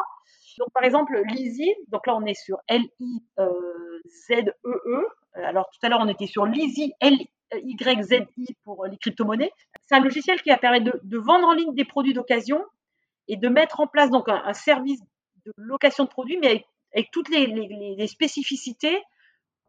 Donc, 0.58 0.68
par 0.72 0.84
exemple, 0.84 1.20
Lizzy, 1.28 1.74
donc 1.88 2.06
là, 2.06 2.16
on 2.16 2.24
est 2.24 2.34
sur 2.34 2.58
L-I-Z-E-E. 2.68 4.52
-E. 4.74 5.04
Alors, 5.34 5.68
tout 5.70 5.86
à 5.86 5.88
l'heure, 5.88 6.00
on 6.02 6.08
était 6.08 6.26
sur 6.26 6.44
Lizzy, 6.46 6.92
L-Y-Z-I 7.52 8.56
pour 8.64 8.86
les 8.86 8.96
crypto-monnaies. 8.96 9.52
C'est 9.86 9.94
un 9.94 10.00
logiciel 10.00 10.40
qui 10.42 10.50
va 10.50 10.58
permettre 10.58 10.98
de, 11.02 11.18
vendre 11.18 11.48
en 11.48 11.52
ligne 11.52 11.74
des 11.74 11.84
produits 11.84 12.14
d'occasion 12.14 12.62
et 13.28 13.36
de 13.36 13.48
mettre 13.48 13.80
en 13.80 13.86
place 13.86 14.10
donc 14.10 14.28
un, 14.28 14.52
service 14.52 15.00
de 15.46 15.52
location 15.56 16.04
de 16.04 16.08
produits, 16.08 16.38
mais 16.40 16.64
avec, 16.94 17.10
toutes 17.10 17.28
les, 17.28 18.06
spécificités 18.06 19.02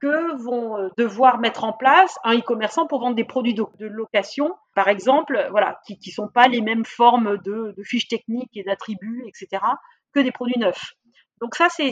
que 0.01 0.35
vont 0.43 0.77
euh, 0.77 0.89
devoir 0.97 1.39
mettre 1.39 1.63
en 1.63 1.71
place 1.71 2.17
un 2.25 2.37
e-commerçant 2.37 2.87
pour 2.87 2.99
vendre 2.99 3.15
des 3.15 3.23
produits 3.23 3.53
de, 3.53 3.85
location, 3.85 4.53
par 4.75 4.89
exemple, 4.89 5.47
voilà, 5.51 5.79
qui 5.85 5.97
ne 6.05 6.11
sont 6.11 6.27
pas 6.27 6.47
les 6.49 6.61
mêmes 6.61 6.83
formes 6.83 7.37
de, 7.45 7.73
fiches 7.83 8.09
techniques 8.09 8.55
et 8.55 8.63
d'attributs, 8.63 9.23
etc., 9.27 9.63
que 10.13 10.19
des 10.19 10.31
produits 10.31 10.59
neufs. 10.59 10.93
Donc 11.39 11.55
ça, 11.55 11.67
c'est 11.69 11.91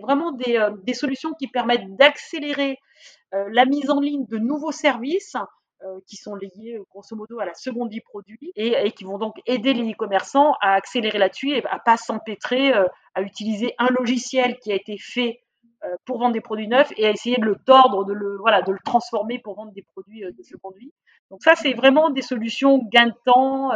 vraiment 0.00 0.32
des, 0.32 0.56
euh, 0.56 0.94
solutions 0.94 1.32
qui 1.34 1.48
permettent 1.48 1.96
d'accélérer 1.96 2.72
euh, 2.72 3.19
la 3.32 3.64
mise 3.64 3.90
en 3.90 4.00
ligne 4.00 4.26
de 4.26 4.38
nouveaux 4.38 4.72
services 4.72 5.36
euh, 5.82 5.98
qui 6.06 6.16
sont 6.16 6.34
liés 6.34 6.78
grosso 6.90 7.16
modo 7.16 7.40
à 7.40 7.46
la 7.46 7.54
seconde 7.54 7.90
vie 7.90 8.02
produit 8.02 8.52
et, 8.54 8.74
et 8.84 8.90
qui 8.90 9.04
vont 9.04 9.16
donc 9.16 9.36
aider 9.46 9.72
les 9.72 9.92
e-commerçants 9.92 10.52
à 10.60 10.74
accélérer 10.74 11.16
là-dessus 11.16 11.52
et 11.52 11.64
à 11.64 11.78
pas 11.78 11.96
s'empêtrer 11.96 12.74
euh, 12.74 12.84
à 13.14 13.22
utiliser 13.22 13.74
un 13.78 13.88
logiciel 13.98 14.58
qui 14.58 14.72
a 14.72 14.74
été 14.74 14.98
fait 14.98 15.40
euh, 15.84 15.96
pour 16.04 16.18
vendre 16.18 16.34
des 16.34 16.42
produits 16.42 16.68
neufs 16.68 16.92
et 16.98 17.06
à 17.06 17.10
essayer 17.10 17.38
de 17.38 17.46
le 17.46 17.56
tordre, 17.64 18.04
de 18.04 18.12
le 18.12 18.36
voilà, 18.36 18.60
de 18.60 18.72
le 18.72 18.78
transformer 18.84 19.38
pour 19.38 19.54
vendre 19.56 19.72
des 19.72 19.80
produits 19.80 20.20
de 20.20 20.42
seconde 20.42 20.74
vie. 20.76 20.92
Donc 21.30 21.42
ça, 21.42 21.54
c'est 21.54 21.72
vraiment 21.72 22.10
des 22.10 22.20
solutions 22.20 22.86
gain 22.92 23.06
de 23.06 23.14
temps, 23.24 23.70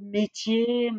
métier, 0.00 0.90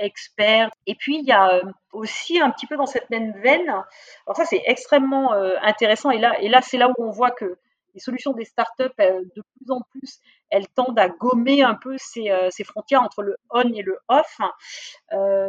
expert. 0.00 0.70
Et 0.86 0.94
puis, 0.94 1.18
il 1.18 1.24
y 1.24 1.32
a 1.32 1.60
aussi 1.92 2.40
un 2.40 2.50
petit 2.50 2.66
peu 2.66 2.76
dans 2.76 2.86
cette 2.86 3.10
même 3.10 3.32
veine, 3.40 3.68
alors 3.68 4.36
ça 4.36 4.44
c'est 4.44 4.62
extrêmement 4.66 5.32
intéressant, 5.62 6.10
et 6.10 6.18
là, 6.18 6.40
et 6.40 6.48
là 6.48 6.60
c'est 6.62 6.78
là 6.78 6.88
où 6.88 6.94
on 6.98 7.10
voit 7.10 7.30
que 7.30 7.58
les 7.94 8.00
solutions 8.00 8.32
des 8.32 8.44
startups, 8.44 8.94
de 8.98 9.42
plus 9.56 9.70
en 9.70 9.80
plus, 9.90 10.20
elles 10.50 10.68
tendent 10.68 10.98
à 10.98 11.08
gommer 11.08 11.62
un 11.62 11.74
peu 11.74 11.96
ces, 11.98 12.30
frontières 12.64 13.02
entre 13.02 13.22
le 13.22 13.36
on 13.50 13.72
et 13.72 13.82
le 13.82 13.98
off. 14.08 14.38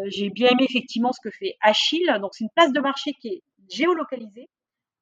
J'ai 0.06 0.30
bien 0.30 0.50
aimé 0.50 0.66
effectivement 0.70 1.12
ce 1.12 1.20
que 1.22 1.30
fait 1.30 1.56
Achille. 1.62 2.12
Donc, 2.20 2.32
c'est 2.34 2.44
une 2.44 2.50
place 2.56 2.72
de 2.72 2.80
marché 2.80 3.14
qui 3.14 3.28
est 3.28 3.44
géolocalisée. 3.70 4.50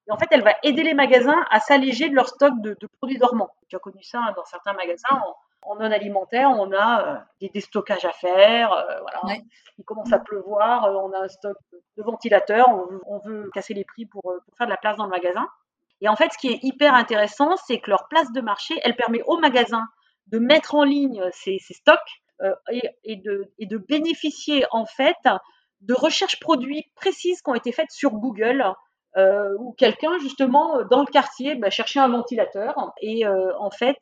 Et 0.08 0.12
en 0.12 0.18
fait, 0.18 0.28
elle 0.32 0.44
va 0.44 0.56
aider 0.64 0.84
les 0.84 0.94
magasins 0.94 1.46
à 1.52 1.60
s'alléger 1.60 2.10
de 2.10 2.16
leur 2.16 2.28
stock 2.28 2.54
de, 2.62 2.76
produits 2.98 3.20
dormants. 3.20 3.52
Tu 3.68 3.76
as 3.76 3.80
connu 3.80 4.02
ça 4.02 4.20
hein, 4.20 4.34
dans 4.36 4.46
certains 4.46 4.74
magasins. 4.74 5.22
En, 5.62 5.76
non 5.76 5.92
alimentaire, 5.92 6.50
on 6.52 6.74
a 6.74 7.26
des 7.42 7.50
déstockages 7.50 8.06
à 8.06 8.12
faire. 8.12 8.70
voilà. 9.02 9.42
Il 9.78 9.84
commence 9.86 10.12
à 10.12 10.20
pleuvoir, 10.20 10.86
on 11.04 11.12
a 11.14 11.24
un 11.24 11.28
stock 11.28 11.58
de 11.98 12.04
ventilateurs, 12.04 12.68
on, 13.06 13.20
veut 13.20 13.50
casser 13.54 13.74
les 13.74 13.86
prix 13.86 14.06
pour 14.06 14.24
faire 14.58 14.68
de 14.68 14.72
la 14.72 14.78
place 14.78 14.98
dans 14.98 15.06
le 15.06 15.10
magasin. 15.10 15.48
Et 16.02 16.08
en 16.08 16.16
fait, 16.16 16.32
ce 16.32 16.38
qui 16.38 16.48
est 16.48 16.60
hyper 16.64 16.94
intéressant, 16.94 17.56
c'est 17.58 17.80
que 17.80 17.90
leur 17.90 18.08
place 18.08 18.32
de 18.32 18.42
marché, 18.42 18.80
elle 18.84 18.96
permet 18.96 19.22
aux 19.24 19.38
magasins 19.38 19.88
de 20.28 20.40
mettre 20.40 20.76
en 20.76 20.84
ligne 20.84 21.22
ces, 21.32 21.58
stocks 21.60 22.00
euh, 22.42 22.54
et, 23.04 23.18
de, 23.18 23.52
et, 23.58 23.66
de, 23.66 23.78
bénéficier 23.78 24.66
en 24.72 24.86
fait 24.86 25.18
de 25.82 25.94
recherches 25.94 26.40
produits 26.40 26.92
précises 26.96 27.42
qui 27.42 27.50
ont 27.50 27.56
été 27.56 27.72
faites 27.72 27.92
sur 27.92 28.12
Google. 28.12 28.64
Euh, 29.18 29.56
où 29.58 29.74
quelqu'un 29.74 30.20
justement 30.20 30.84
dans 30.84 31.00
le 31.00 31.08
quartier 31.08 31.56
bah, 31.56 31.72
cherchait 31.72 32.00
un 32.00 32.10
ventilateur 32.10 32.94
et 33.02 33.26
euh, 33.26 33.58
en 33.58 33.72
fait 33.72 33.98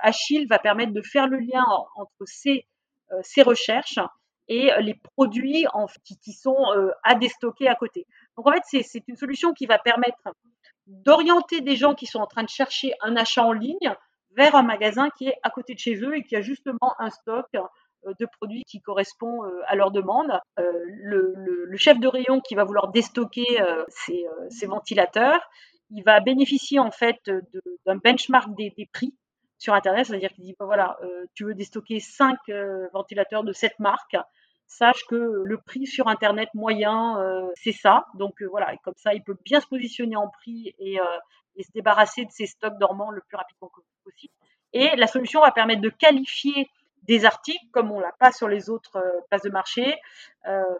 Achille 0.00 0.46
va 0.46 0.60
permettre 0.60 0.92
de 0.92 1.02
faire 1.02 1.26
le 1.26 1.38
lien 1.38 1.64
entre 1.96 2.22
ces, 2.24 2.64
ces 3.22 3.42
recherches 3.42 3.98
et 4.46 4.70
les 4.80 4.94
produits 5.16 5.66
qui, 6.04 6.18
qui, 6.20 6.32
sont 6.32 6.56
à 7.02 7.16
déstocker 7.16 7.66
à 7.66 7.74
côté. 7.74 8.06
Donc 8.36 8.46
en 8.46 8.52
fait 8.52 8.82
c'est 8.84 9.02
une 9.08 9.16
solution 9.16 9.52
qui 9.54 9.66
va 9.66 9.78
permettre 9.80 10.22
d'orienter 10.86 11.60
des 11.60 11.76
gens 11.76 11.94
qui 11.94 12.06
sont 12.06 12.20
en 12.20 12.26
train 12.26 12.42
de 12.42 12.48
chercher 12.48 12.92
un 13.00 13.16
achat 13.16 13.44
en 13.44 13.52
ligne 13.52 13.94
vers 14.36 14.54
un 14.54 14.62
magasin 14.62 15.10
qui 15.10 15.28
est 15.28 15.38
à 15.42 15.50
côté 15.50 15.74
de 15.74 15.78
chez 15.78 15.96
eux 15.96 16.16
et 16.16 16.22
qui 16.22 16.36
a 16.36 16.40
justement 16.40 16.94
un 16.98 17.10
stock 17.10 17.46
euh, 17.54 17.60
de 18.18 18.26
produits 18.38 18.64
qui 18.66 18.80
correspond 18.80 19.44
euh, 19.44 19.62
à 19.66 19.76
leur 19.76 19.90
demande. 19.90 20.30
Euh, 20.58 20.62
le, 20.86 21.76
chef 21.76 21.98
de 21.98 22.06
rayon 22.06 22.40
qui 22.40 22.54
va 22.54 22.62
vouloir 22.62 22.92
déstocker 22.92 23.58
ses, 23.88 24.66
ventilateurs, 24.66 25.40
il 25.90 26.04
va 26.04 26.20
bénéficier 26.20 26.78
en 26.78 26.92
fait 26.92 27.18
d'un 27.84 27.96
benchmark 27.96 28.54
des, 28.54 28.72
prix 28.92 29.12
sur 29.58 29.74
Internet, 29.74 30.06
c'est-à-dire 30.06 30.30
qu'il 30.32 30.44
dit, 30.44 30.54
bah, 30.56 30.66
voilà, 30.66 30.96
tu 31.34 31.44
veux 31.44 31.54
déstocker 31.54 31.98
5 31.98 32.38
ventilateurs 32.92 33.42
de 33.42 33.52
cette 33.52 33.80
marque, 33.80 34.16
sache 34.66 35.04
que 35.08 35.42
le 35.44 35.58
prix 35.58 35.86
sur 35.86 36.08
Internet 36.08 36.48
moyen, 36.54 37.18
euh, 37.20 37.48
c'est 37.54 37.72
ça. 37.72 38.06
Donc 38.14 38.42
euh, 38.42 38.46
voilà, 38.46 38.76
comme 38.78 38.94
ça, 38.96 39.14
il 39.14 39.22
peut 39.22 39.36
bien 39.44 39.60
se 39.60 39.66
positionner 39.66 40.16
en 40.16 40.28
prix 40.28 40.74
et, 40.78 41.00
euh, 41.00 41.18
et, 41.56 41.62
se 41.62 41.72
débarrasser 41.72 42.24
de 42.24 42.30
ses 42.30 42.46
stocks 42.46 42.78
dormants 42.78 43.10
le 43.10 43.22
plus 43.28 43.36
rapidement 43.36 43.70
possible. 44.04 44.32
Et 44.72 44.96
la 44.96 45.06
solution 45.06 45.40
va 45.40 45.52
permettre 45.52 45.82
de 45.82 45.90
qualifier 45.90 46.68
des 47.06 47.24
articles 47.24 47.66
comme 47.72 47.90
on 47.92 48.00
l'a 48.00 48.12
pas 48.18 48.32
sur 48.32 48.48
les 48.48 48.70
autres 48.70 49.02
places 49.28 49.42
de 49.42 49.50
marché, 49.50 49.96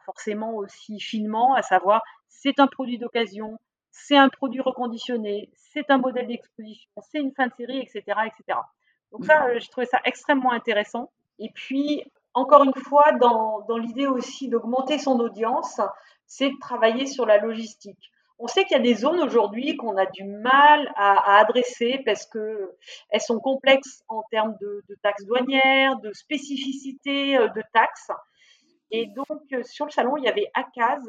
forcément 0.05 0.55
aussi 0.55 1.01
finement, 1.01 1.55
à 1.55 1.63
savoir 1.63 2.03
c'est 2.29 2.59
un 2.59 2.67
produit 2.67 2.99
d'occasion, 2.99 3.59
c'est 3.91 4.17
un 4.17 4.29
produit 4.29 4.61
reconditionné, 4.61 5.51
c'est 5.55 5.91
un 5.91 5.99
modèle 5.99 6.27
d'exposition, 6.27 6.91
c'est 7.11 7.21
une 7.21 7.33
fin 7.33 7.47
de 7.47 7.53
série, 7.55 7.79
etc., 7.79 8.03
etc. 8.27 8.59
Donc 9.13 9.25
ça, 9.25 9.57
j'ai 9.59 9.69
trouvé 9.69 9.87
ça 9.87 10.01
extrêmement 10.05 10.51
intéressant. 10.51 11.11
Et 11.39 11.51
puis, 11.51 12.03
encore 12.35 12.65
une 12.65 12.75
fois, 12.75 13.13
dans, 13.13 13.65
l'idée 13.79 14.07
aussi 14.07 14.49
d'augmenter 14.49 14.99
son 14.99 15.21
audience, 15.21 15.81
c'est 16.27 16.51
de 16.51 16.59
travailler 16.61 17.07
sur 17.07 17.25
la 17.25 17.39
logistique. 17.39 18.11
On 18.39 18.47
sait 18.47 18.65
qu'il 18.65 18.77
y 18.77 18.81
a 18.81 18.83
des 18.83 18.95
zones 18.95 19.21
aujourd'hui 19.21 19.77
qu'on 19.77 19.97
a 19.97 20.07
du 20.07 20.25
mal 20.25 20.93
à, 20.97 21.39
adresser 21.39 22.03
parce 22.05 22.27
qu'elles 22.27 23.21
sont 23.21 23.39
complexes 23.39 24.03
en 24.09 24.23
termes 24.31 24.57
de, 24.61 24.83
taxes 25.03 25.25
douanières, 25.25 25.99
de 26.01 26.13
spécificité 26.13 27.39
euh, 27.39 27.49
de 27.49 27.63
taxes. 27.73 28.11
Et 28.91 29.07
donc, 29.07 29.41
euh, 29.53 29.63
sur 29.63 29.87
le 29.87 29.91
salon, 29.91 30.17
il 30.17 30.25
y 30.25 30.29
avait 30.29 30.51
ACAS, 30.55 31.01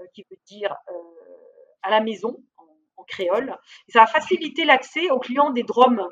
euh, 0.00 0.04
qui 0.14 0.24
veut 0.30 0.38
dire 0.46 0.76
à 1.82 1.90
la 1.90 2.00
maison 2.00 2.36
en, 2.58 2.64
en 2.98 3.04
créole. 3.04 3.56
Et 3.88 3.92
ça 3.92 4.02
a 4.02 4.06
facilité 4.06 4.64
l'accès 4.64 5.10
aux 5.10 5.18
clients 5.18 5.50
des 5.50 5.62
DROM, 5.62 6.08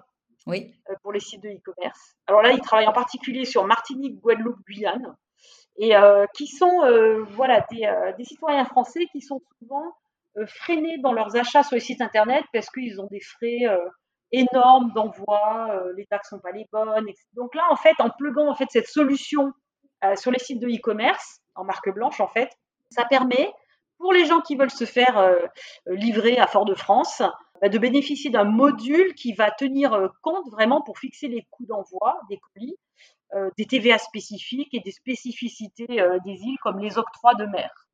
oui. 0.48 0.74
Euh, 0.88 0.94
pour 1.02 1.12
les 1.12 1.20
sites 1.20 1.42
de 1.42 1.50
e-commerce. 1.50 2.16
Alors 2.26 2.42
là, 2.42 2.52
ils 2.52 2.60
travaillent 2.60 2.88
en 2.88 2.92
particulier 2.92 3.44
sur 3.44 3.64
Martinique, 3.66 4.18
Guadeloupe, 4.20 4.60
Guyane, 4.66 5.14
et 5.76 5.94
euh, 5.94 6.26
qui 6.34 6.46
sont 6.46 6.80
voilà, 7.30 7.64
des, 7.70 8.24
citoyens 8.24 8.64
français 8.64 9.06
qui 9.12 9.20
sont 9.20 9.40
souvent 9.58 9.94
freinés 10.46 10.98
dans 10.98 11.12
leurs 11.12 11.36
achats 11.36 11.62
sur 11.62 11.74
les 11.74 11.80
sites 11.80 12.00
internet 12.00 12.44
parce 12.52 12.68
qu'ils 12.70 13.00
ont 13.00 13.08
des 13.10 13.20
frais 13.20 13.66
énormes 14.32 14.92
d'envoi, 14.94 15.82
les 15.96 16.06
taxes 16.06 16.30
sont 16.30 16.38
pas 16.38 16.52
les 16.52 16.66
bonnes. 16.72 17.08
Etc. 17.08 17.24
Donc 17.34 17.54
là, 17.54 17.66
en 17.70 17.76
fait, 17.76 17.94
en 17.98 18.10
pluguant 18.10 18.50
en 18.50 18.54
fait 18.54 18.66
cette 18.70 18.88
solution 18.88 19.52
sur 20.16 20.30
les 20.30 20.38
sites 20.38 20.60
de 20.60 20.68
e-commerce 20.68 21.40
en 21.54 21.64
marque 21.64 21.92
blanche, 21.92 22.20
en 22.20 22.28
fait, 22.28 22.50
ça 22.90 23.04
permet 23.04 23.52
pour 23.98 24.12
les 24.12 24.26
gens 24.26 24.40
qui 24.40 24.56
veulent 24.56 24.70
se 24.70 24.84
faire 24.84 25.36
livrer 25.86 26.38
à 26.38 26.46
Fort-de-France 26.46 27.22
bah, 27.60 27.68
de 27.68 27.78
bénéficier 27.78 28.30
d'un 28.30 28.44
module 28.44 29.14
qui 29.14 29.32
va 29.32 29.50
tenir 29.50 29.92
euh, 29.92 30.08
compte 30.22 30.48
vraiment 30.50 30.80
pour 30.82 30.98
fixer 30.98 31.28
les 31.28 31.46
coûts 31.50 31.66
d'envoi 31.66 32.20
des 32.28 32.38
colis, 32.38 32.76
euh, 33.34 33.50
des 33.58 33.64
TVA 33.64 33.98
spécifiques 33.98 34.72
et 34.74 34.80
des 34.80 34.92
spécificités 34.92 36.00
euh, 36.00 36.18
des 36.24 36.34
îles 36.34 36.58
comme 36.62 36.78
les 36.78 36.98
octrois 36.98 37.34
de 37.34 37.46
mer. 37.46 37.87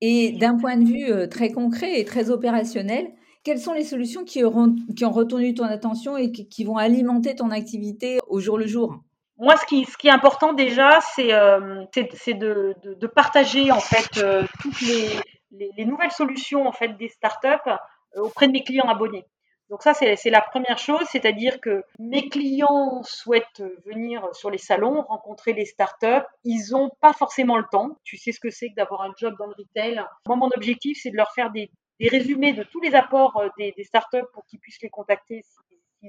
Et 0.00 0.32
d'un 0.32 0.56
point 0.56 0.76
de 0.76 0.84
vue 0.84 1.28
très 1.28 1.50
concret 1.50 1.98
et 1.98 2.04
très 2.04 2.30
opérationnel, 2.30 3.12
quelles 3.44 3.60
sont 3.60 3.72
les 3.72 3.84
solutions 3.84 4.24
qui, 4.24 4.44
ont 4.44 4.74
retenu 5.10 5.54
ton 5.54 5.64
attention 5.64 6.16
et 6.16 6.32
qui, 6.32 6.64
vont 6.64 6.76
alimenter 6.76 7.34
ton 7.34 7.50
activité 7.50 8.18
au 8.28 8.40
jour 8.40 8.58
le 8.58 8.66
jour? 8.66 8.98
Moi, 9.38 9.54
ce 9.56 9.66
qui, 9.66 10.08
est 10.08 10.10
important 10.10 10.52
déjà, 10.52 10.98
c'est 11.14 11.28
de, 11.28 12.74
de, 12.82 13.06
partager 13.06 13.70
en 13.70 13.80
fait 13.80 14.20
toutes 14.60 14.80
les, 14.80 15.08
les, 15.52 15.70
les, 15.76 15.84
nouvelles 15.84 16.10
solutions 16.10 16.66
en 16.66 16.72
fait 16.72 16.96
des 16.98 17.08
startups 17.08 17.70
euh, 18.16 18.22
auprès 18.22 18.46
de 18.46 18.52
mes 18.52 18.62
clients 18.62 18.88
abonnés. 18.88 19.24
Donc 19.68 19.82
ça, 19.82 19.94
c'est 19.94 20.30
la 20.30 20.40
première 20.40 20.78
chose, 20.78 21.04
c'est-à-dire 21.10 21.60
que 21.60 21.82
mes 21.98 22.28
clients 22.28 23.02
souhaitent 23.02 23.64
venir 23.84 24.28
sur 24.32 24.48
les 24.50 24.58
salons, 24.58 25.02
rencontrer 25.02 25.52
les 25.54 25.64
startups. 25.64 26.24
Ils 26.44 26.70
n'ont 26.70 26.90
pas 27.00 27.12
forcément 27.12 27.56
le 27.56 27.64
temps. 27.70 27.98
Tu 28.04 28.16
sais 28.16 28.30
ce 28.30 28.38
que 28.38 28.50
c'est 28.50 28.68
que 28.70 28.74
d'avoir 28.74 29.02
un 29.02 29.12
job 29.18 29.34
dans 29.38 29.46
le 29.46 29.54
retail. 29.58 30.00
Moi, 30.26 30.36
mon 30.36 30.50
objectif, 30.56 30.98
c'est 31.02 31.10
de 31.10 31.16
leur 31.16 31.32
faire 31.32 31.50
des, 31.50 31.70
résumés 32.00 32.52
de 32.52 32.62
tous 32.62 32.80
les 32.80 32.94
apports 32.94 33.36
euh, 33.38 33.48
des, 33.58 33.72
des 33.72 33.84
startups 33.84 34.28
pour 34.34 34.44
qu'ils 34.44 34.60
puissent 34.60 34.82
les 34.82 34.90
contacter 34.90 35.42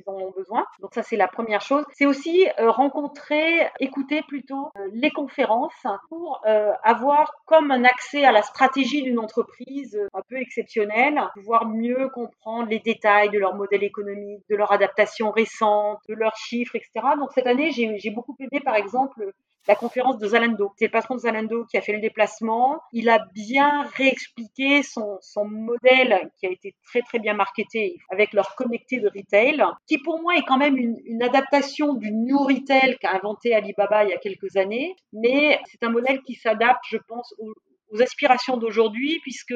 en 0.05 0.13
ont 0.13 0.31
besoin. 0.31 0.65
Donc 0.79 0.93
ça, 0.93 1.03
c'est 1.03 1.15
la 1.15 1.27
première 1.27 1.61
chose. 1.61 1.83
C'est 1.93 2.05
aussi 2.05 2.47
euh, 2.59 2.71
rencontrer, 2.71 3.67
écouter 3.79 4.21
plutôt 4.27 4.71
euh, 4.77 4.89
les 4.93 5.11
conférences 5.11 5.85
pour 6.09 6.41
euh, 6.45 6.71
avoir 6.83 7.31
comme 7.45 7.71
un 7.71 7.83
accès 7.83 8.25
à 8.25 8.31
la 8.31 8.41
stratégie 8.41 9.03
d'une 9.03 9.19
entreprise 9.19 9.99
un 10.13 10.21
peu 10.29 10.37
exceptionnelle, 10.37 11.19
pouvoir 11.33 11.67
mieux 11.67 12.09
comprendre 12.09 12.69
les 12.69 12.79
détails 12.79 13.29
de 13.29 13.39
leur 13.39 13.55
modèle 13.55 13.83
économique, 13.83 14.43
de 14.49 14.55
leur 14.55 14.71
adaptation 14.71 15.31
récente, 15.31 15.99
de 16.09 16.15
leurs 16.15 16.35
chiffres, 16.35 16.75
etc. 16.75 16.91
Donc 17.17 17.31
cette 17.33 17.47
année, 17.47 17.71
j'ai 17.71 18.11
beaucoup 18.11 18.35
aidé, 18.39 18.59
par 18.59 18.75
exemple, 18.75 19.31
la 19.67 19.75
conférence 19.75 20.17
de 20.17 20.27
Zalando. 20.27 20.71
C'est 20.77 20.85
le 20.85 20.91
patron 20.91 21.15
de 21.15 21.19
Zalando 21.21 21.65
qui 21.65 21.77
a 21.77 21.81
fait 21.81 21.93
le 21.93 21.99
déplacement. 21.99 22.79
Il 22.93 23.09
a 23.09 23.19
bien 23.33 23.83
réexpliqué 23.95 24.81
son, 24.83 25.19
modèle 25.45 26.29
qui 26.39 26.47
a 26.47 26.51
été 26.51 26.75
très 26.83 27.01
très 27.01 27.19
bien 27.19 27.33
marketé 27.33 27.97
avec 28.09 28.33
leur 28.33 28.55
connecté 28.55 28.99
de 28.99 29.07
retail, 29.07 29.63
qui 29.87 29.97
pour 29.97 30.21
moi 30.21 30.35
est 30.35 30.43
quand 30.43 30.57
même 30.57 30.77
une, 30.77 31.23
adaptation 31.23 31.93
du 31.95 32.11
New 32.11 32.37
Retail 32.37 32.97
qu'a 32.99 33.11
inventé 33.11 33.53
Alibaba 33.53 34.03
il 34.05 34.11
y 34.11 34.13
a 34.13 34.17
quelques 34.17 34.55
années, 34.55 34.95
mais 35.11 35.59
c'est 35.65 35.83
un 35.83 35.89
modèle 35.89 36.21
qui 36.21 36.35
s'adapte, 36.35 36.83
je 36.89 36.97
pense, 37.07 37.33
aux 37.91 38.01
aspirations 38.01 38.57
d'aujourd'hui, 38.57 39.19
puisque 39.23 39.55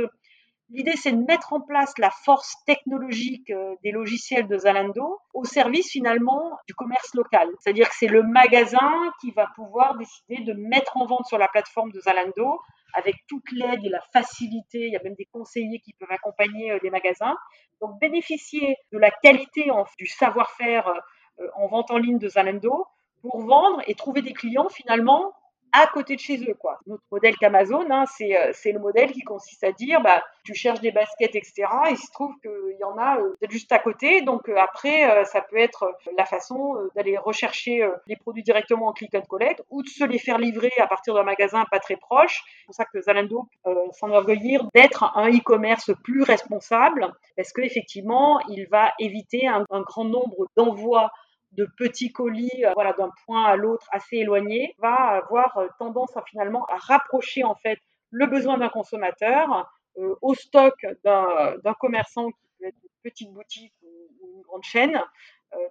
L'idée, 0.74 0.96
c'est 0.96 1.12
de 1.12 1.25
mettre 1.25 1.51
en 1.51 1.60
place 1.60 1.94
la 1.98 2.10
force 2.10 2.56
technologique 2.66 3.50
euh, 3.50 3.75
des 3.84 3.92
logiciels 3.92 4.48
de 4.48 4.58
Zalando 4.58 5.20
au 5.34 5.44
service 5.44 5.92
finalement 5.92 6.58
du 6.66 6.74
commerce 6.74 7.13
local. 7.13 7.50
C'est-à-dire 7.60 7.90
que 7.90 7.96
c'est 7.96 8.08
le 8.08 8.24
magasin 8.24 9.12
qui 9.20 9.32
va 9.32 9.48
pouvoir 9.56 9.98
décider 9.98 10.44
de 10.44 10.54
mettre 10.54 10.96
en 10.96 11.06
vente 11.06 11.25
sur 11.25 11.38
la 11.38 11.50
plateforme 11.50 11.92
de 11.92 12.00
Zalando 12.00 12.58
avec 12.94 13.16
toute 13.28 13.51
l'aide 13.51 13.84
et 13.84 13.90
la 13.90 14.00
facilité. 14.13 14.88
Il 14.88 14.94
y 14.94 14.96
a 14.96 15.04
même 15.04 15.16
des 15.16 15.25
conseillers 15.25 15.80
qui 15.80 15.92
peuvent 15.94 16.12
accompagner 16.12 16.72
euh, 16.72 16.80
les 16.82 16.90
magasins. 16.90 17.36
Donc 17.82 18.00
bénéficier 18.00 18.78
de 18.94 18.98
la 18.98 19.12
qualité 19.12 19.70
du 19.98 20.08
savoir-faire 20.08 20.88
euh, 20.88 21.48
en 21.56 21.68
vente 21.68 21.92
en 21.92 21.98
ligne 21.98 22.18
de 22.18 22.30
Zalando 22.30 22.86
pour 23.22 23.42
vendre 23.42 23.82
et 23.88 23.94
trouver 23.94 24.22
des 24.22 24.34
clients 24.34 24.70
finalement 24.70 25.34
à 25.74 25.88
côté 25.88 26.16
de 26.16 26.20
chez 26.20 26.38
eux. 26.50 26.54
Quoi. 26.54 26.80
Notre 26.88 27.04
modèle 27.12 27.38
qu'Amazon, 27.38 27.86
hein, 27.90 28.06
c'est, 28.06 28.38
euh, 28.38 28.51
c'est 28.54 28.72
le 28.72 28.80
modèle 28.80 29.12
qui 29.12 29.22
consiste 29.22 29.63
à 29.63 29.72
dire, 29.72 30.01
bah, 30.01 30.24
tu 30.44 30.54
cherches 30.54 30.82
des 30.82 30.92
baskets, 30.92 31.36
etc. 31.36 31.68
il 31.90 31.98
se 31.98 32.12
trouve 32.12 32.34
qu'il 32.42 32.78
y 32.80 32.84
en 32.84 32.98
a 32.98 33.20
euh, 33.20 33.36
juste 33.50 33.72
à 33.72 33.80
côté. 33.80 34.22
Donc 34.22 34.50
euh, 34.50 34.56
après, 34.58 35.25
ça 35.25 35.42
peut 35.42 35.58
être 35.58 35.94
la 36.18 36.25
façon 36.25 36.75
d'aller 36.96 37.18
rechercher 37.18 37.88
les 38.08 38.16
produits 38.16 38.44
directement 38.44 38.88
en 38.88 38.94
click 38.94 39.13
and 39.16 39.22
collect 39.22 39.63
ou 39.70 39.84
de 39.84 39.88
se 39.88 40.04
les 40.04 40.20
faire 40.20 40.38
livrer 40.38 40.72
à 40.80 40.88
partir 40.88 41.13
d'un 41.13 41.24
magasin 41.24 41.66
pas 41.70 41.80
très 41.80 41.96
proche. 41.96 42.44
C'est 42.60 42.66
pour 42.66 42.75
ça 42.75 42.86
que 42.86 43.01
Zalando 43.01 43.48
s'enorgueillir 43.92 44.68
d'être 44.74 45.04
un 45.16 45.30
e-commerce 45.30 45.92
plus 46.04 46.24
responsable 46.24 47.13
parce 47.36 47.51
qu'effectivement, 47.54 48.40
il 48.50 48.68
va 48.68 48.94
éviter 49.00 49.48
un, 49.48 49.66
un 49.70 49.82
grand 49.82 50.06
nombre 50.06 50.48
d'envois 50.56 51.12
de 51.53 51.67
petits 51.77 52.12
colis 52.12 52.65
euh, 52.65 52.72
voilà, 52.74 52.93
d'un 52.93 53.12
point 53.25 53.46
à 53.46 53.55
l'autre 53.55 53.88
assez 53.91 54.17
éloigné 54.17 54.75
va 54.79 54.93
avoir 54.93 55.58
euh, 55.58 55.67
tendance 55.79 56.15
à 56.15 56.24
finalement 56.24 56.65
à 56.65 56.77
rapprocher 56.77 57.43
en 57.43 57.55
fait 57.55 57.79
le 58.10 58.27
besoin 58.27 58.58
d'un 58.58 58.70
consommateur 58.70 59.70
euh, 59.98 60.15
au 60.22 60.34
stock 60.34 60.74
d'un 61.03 61.74
commerçant 61.79 62.29
qui 62.29 62.48
peut 62.60 62.67
être 62.67 62.77
une 62.84 62.89
petite 63.03 63.34
boutique 63.34 63.74
ou, 63.84 63.88
une 64.36 64.41
grande 64.43 64.63
chaîne 64.63 65.01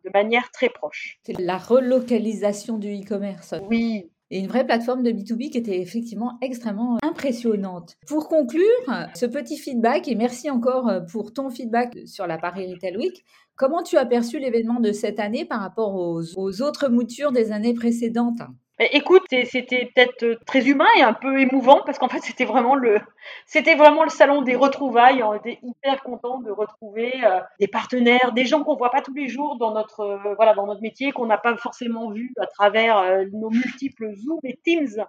de 0.04 0.10
manière 0.12 0.50
très 0.50 0.68
proche. 0.68 1.18
C'est 1.22 1.38
la 1.38 1.56
relocalisation 1.56 2.76
du 2.76 2.92
e-commerce. 3.00 3.54
Oui, 3.62 4.10
et 4.30 4.38
une 4.38 4.46
vraie 4.46 4.64
plateforme 4.64 5.02
de 5.02 5.10
B2B 5.10 5.50
qui 5.50 5.58
était 5.58 5.80
effectivement 5.80 6.38
extrêmement 6.40 6.98
impressionnante. 7.02 7.96
Pour 8.06 8.28
conclure, 8.28 8.64
ce 9.14 9.26
petit 9.26 9.56
feedback, 9.56 10.08
et 10.08 10.14
merci 10.14 10.50
encore 10.50 10.90
pour 11.10 11.32
ton 11.32 11.50
feedback 11.50 11.98
sur 12.06 12.26
la 12.26 12.38
Paris 12.38 12.72
Retail 12.72 12.96
Week, 12.96 13.24
comment 13.56 13.82
tu 13.82 13.96
as 13.96 14.06
perçu 14.06 14.38
l'événement 14.38 14.80
de 14.80 14.92
cette 14.92 15.20
année 15.20 15.44
par 15.44 15.60
rapport 15.60 15.94
aux 15.94 16.62
autres 16.62 16.88
moutures 16.88 17.32
des 17.32 17.52
années 17.52 17.74
précédentes? 17.74 18.42
Écoute, 18.82 19.24
c'était 19.28 19.90
peut-être 19.94 20.22
euh, 20.22 20.38
très 20.46 20.66
humain 20.66 20.86
et 20.96 21.02
un 21.02 21.12
peu 21.12 21.38
émouvant 21.38 21.82
parce 21.84 21.98
qu'en 21.98 22.08
fait 22.08 22.20
c'était 22.22 22.46
vraiment 22.46 22.74
le 22.74 22.98
vraiment 23.76 24.04
le 24.04 24.08
salon 24.08 24.40
des 24.40 24.56
retrouvailles. 24.56 25.22
On 25.22 25.34
était 25.34 25.58
hyper 25.62 26.02
contents 26.02 26.40
de 26.40 26.50
retrouver 26.50 27.12
euh, 27.22 27.40
des 27.60 27.68
partenaires, 27.68 28.32
des 28.32 28.46
gens 28.46 28.64
qu'on 28.64 28.76
voit 28.76 28.90
pas 28.90 29.02
tous 29.02 29.12
les 29.12 29.28
jours 29.28 29.58
dans 29.58 29.74
notre 29.74 30.00
euh, 30.00 30.34
voilà 30.34 30.54
dans 30.54 30.66
notre 30.66 30.80
métier, 30.80 31.12
qu'on 31.12 31.26
n'a 31.26 31.36
pas 31.36 31.54
forcément 31.58 32.10
vu 32.10 32.32
à 32.40 32.46
travers 32.46 33.26
nos 33.32 33.50
multiples 33.50 34.14
Zoom 34.16 34.40
et 34.44 34.58
Teams 34.64 35.04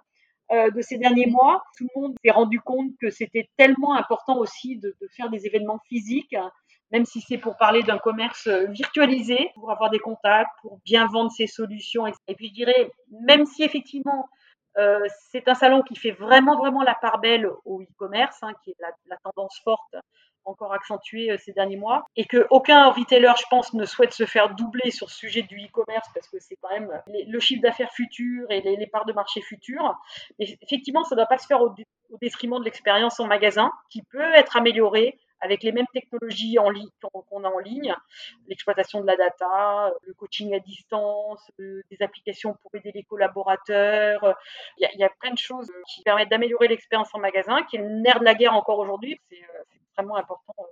de 0.50 0.82
ces 0.82 0.98
derniers 0.98 1.28
mois. 1.28 1.64
Tout 1.78 1.86
le 1.94 2.00
monde 2.00 2.14
s'est 2.22 2.30
rendu 2.30 2.60
compte 2.60 2.90
que 3.00 3.08
c'était 3.08 3.48
tellement 3.56 3.94
important 3.94 4.36
aussi 4.36 4.76
de 4.76 4.94
faire 5.16 5.30
des 5.30 5.46
événements 5.46 5.80
physiques 5.88 6.36
même 6.92 7.06
si 7.06 7.20
c'est 7.22 7.38
pour 7.38 7.56
parler 7.56 7.82
d'un 7.82 7.98
commerce 7.98 8.46
euh, 8.46 8.66
virtualisé, 8.66 9.50
pour 9.54 9.70
avoir 9.70 9.90
des 9.90 9.98
contacts, 9.98 10.50
pour 10.60 10.78
bien 10.84 11.06
vendre 11.06 11.30
ses 11.30 11.46
solutions. 11.46 12.06
Et 12.06 12.34
puis 12.34 12.48
je 12.48 12.52
dirais, 12.52 12.90
même 13.26 13.46
si 13.46 13.64
effectivement 13.64 14.28
euh, 14.78 15.00
c'est 15.30 15.48
un 15.48 15.54
salon 15.54 15.82
qui 15.82 15.96
fait 15.96 16.12
vraiment 16.12 16.56
vraiment 16.56 16.82
la 16.82 16.94
part 16.94 17.18
belle 17.18 17.48
au 17.64 17.82
e-commerce, 17.82 18.38
hein, 18.42 18.52
qui 18.62 18.70
est 18.70 18.76
la, 18.80 19.16
tendance 19.24 19.60
forte 19.64 19.96
encore 20.44 20.72
accentuée 20.74 21.30
euh, 21.30 21.36
ces 21.38 21.52
derniers 21.52 21.76
mois, 21.76 22.04
et 22.16 22.24
que 22.24 22.46
aucun 22.50 22.90
retailer, 22.90 23.32
je 23.38 23.44
pense, 23.48 23.72
ne 23.74 23.84
souhaite 23.84 24.12
se 24.12 24.26
faire 24.26 24.54
doubler 24.54 24.90
sur 24.90 25.08
ce 25.08 25.16
sujet 25.16 25.42
du 25.42 25.56
e-commerce 25.56 26.08
parce 26.14 26.28
que 26.28 26.38
c'est 26.40 26.56
quand 26.60 26.70
même 26.70 26.90
le 27.06 27.40
chiffre 27.40 27.62
d'affaires 27.62 27.92
futur 27.92 28.46
et 28.50 28.60
les, 28.60 28.86
parts 28.86 29.04
de 29.04 29.12
marché 29.12 29.40
futures. 29.40 29.94
Effectivement, 30.38 31.04
ça 31.04 31.14
ne 31.14 31.20
doit 31.20 31.28
pas 31.28 31.38
se 31.38 31.46
faire 31.46 31.62
au 31.62 31.72
détriment 32.20 32.58
de 32.58 32.64
l'expérience 32.64 33.20
en 33.20 33.26
magasin, 33.26 33.70
qui 33.88 34.02
peut 34.02 34.34
être 34.34 34.56
améliorée 34.56 35.16
avec 35.42 35.62
les 35.62 35.72
mêmes 35.72 35.86
technologies 35.92 36.58
en 36.58 36.70
ligne 36.70 36.88
qu'on 37.28 37.44
a 37.44 37.48
en 37.48 37.58
ligne, 37.58 37.94
l'exploitation 38.48 39.00
de 39.00 39.06
la 39.06 39.16
data, 39.16 39.92
le 40.06 40.14
coaching 40.14 40.54
à 40.54 40.60
distance, 40.60 41.50
des 41.58 42.00
applications 42.00 42.56
pour 42.62 42.70
aider 42.74 42.92
les 42.94 43.02
collaborateurs. 43.02 44.36
Il 44.78 44.88
y, 44.98 45.04
a, 45.04 45.10
plein 45.20 45.32
de 45.32 45.38
choses 45.38 45.70
qui 45.88 46.02
permettent 46.02 46.30
d'améliorer 46.30 46.68
l'expérience 46.68 47.08
en 47.12 47.18
magasin, 47.18 47.62
qui 47.64 47.76
est 47.76 47.80
le 47.80 47.88
nerf 47.88 48.20
de 48.20 48.24
la 48.24 48.34
guerre 48.34 48.54
encore 48.54 48.78
aujourd'hui. 48.78 49.20
C'est 49.28 49.42
euh, 49.42 49.62
extrêmement 49.74 50.16
important 50.16 50.54
euh, 50.60 50.64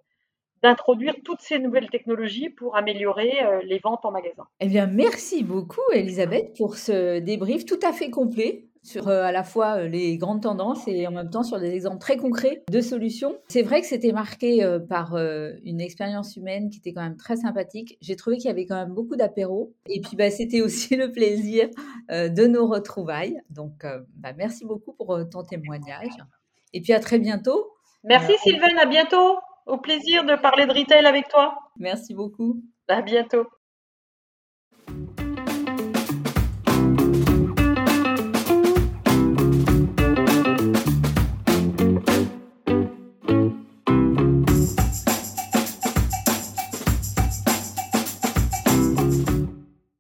d'introduire 0.63 1.15
toutes 1.25 1.41
ces 1.41 1.59
nouvelles 1.59 1.91
technologies 1.91 2.51
pour 2.51 2.77
améliorer 2.77 3.43
euh, 3.43 3.61
les 3.65 3.79
ventes 3.79 4.05
en 4.05 4.11
magasin. 4.11 4.47
Eh 4.61 4.69
bien, 4.69 4.87
merci 4.87 5.43
beaucoup, 5.43 5.81
Elisabeth, 5.93 6.57
pour 6.57 6.77
ce 6.77 7.19
débrief 7.19 7.65
tout 7.65 7.81
à 7.83 7.93
fait 7.93 8.11
complet 8.11 8.70
sur 8.83 9.09
euh, 9.09 9.23
à 9.23 9.33
la 9.33 9.45
fois 9.45 9.79
euh, 9.79 9.89
les 9.89 10.17
grandes 10.17 10.43
tendances 10.43 10.87
et 10.89 11.07
en 11.07 11.11
même 11.11 11.31
temps 11.31 11.43
sur 11.43 11.61
des 11.61 11.71
exemples 11.71 11.99
très 11.99 12.17
concrets 12.17 12.63
de 12.71 12.81
solutions. 12.81 13.37
C'est 13.49 13.63
vrai 13.63 13.81
que 13.81 13.87
c'était 13.87 14.13
marqué 14.13 14.65
euh, 14.65 14.79
par 14.79 15.17
une 15.17 15.81
expérience 15.81 16.37
humaine 16.37 16.71
qui 16.71 16.79
était 16.79 16.93
quand 16.93 17.03
même 17.03 17.17
très 17.17 17.37
sympathique. 17.37 17.99
J'ai 18.01 18.17
trouvé 18.17 18.37
qu'il 18.37 18.47
y 18.47 18.51
avait 18.51 18.67
quand 18.67 18.77
même 18.77 18.95
beaucoup 18.95 19.17
d'apéros. 19.17 19.75
Et 19.87 20.01
puis 20.01 20.17
bah, 20.17 20.31
c'était 20.31 20.61
aussi 20.61 20.97
le 20.97 21.13
plaisir 21.13 21.69
de 22.11 22.47
nos 22.47 22.67
retrouvailles. 22.67 23.41
Donc 23.51 23.85
bah, 24.17 24.33
merci 24.37 24.65
beaucoup 24.65 24.93
pour 24.93 25.19
ton 25.31 25.45
témoignage. 25.45 26.17
Et 26.73 26.81
puis 26.81 26.93
à 26.93 27.01
très 27.01 27.19
bientôt. 27.19 27.73
Merci 28.05 28.33
Sylvain, 28.43 28.77
à 28.81 28.87
bientôt. 28.87 29.39
Au 29.67 29.79
plaisir 29.79 30.25
de 30.25 30.35
parler 30.37 30.67
de 30.67 30.73
retail 30.73 31.05
avec 31.05 31.29
toi. 31.29 31.55
Merci 31.77 32.15
beaucoup. 32.15 32.63
À 32.89 33.03
bientôt. 33.03 33.47